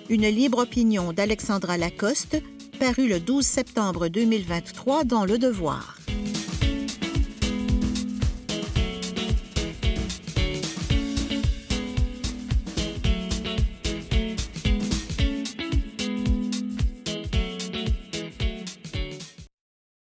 une 0.10 0.27
libre 0.27 0.63
opinion 0.63 1.13
d'Alexandra 1.13 1.77
Lacoste, 1.77 2.41
parue 2.77 3.08
le 3.08 3.21
12 3.21 3.45
septembre 3.45 4.10
2023 4.10 5.05
dans 5.05 5.23
Le 5.23 5.38
Devoir. 5.38 5.97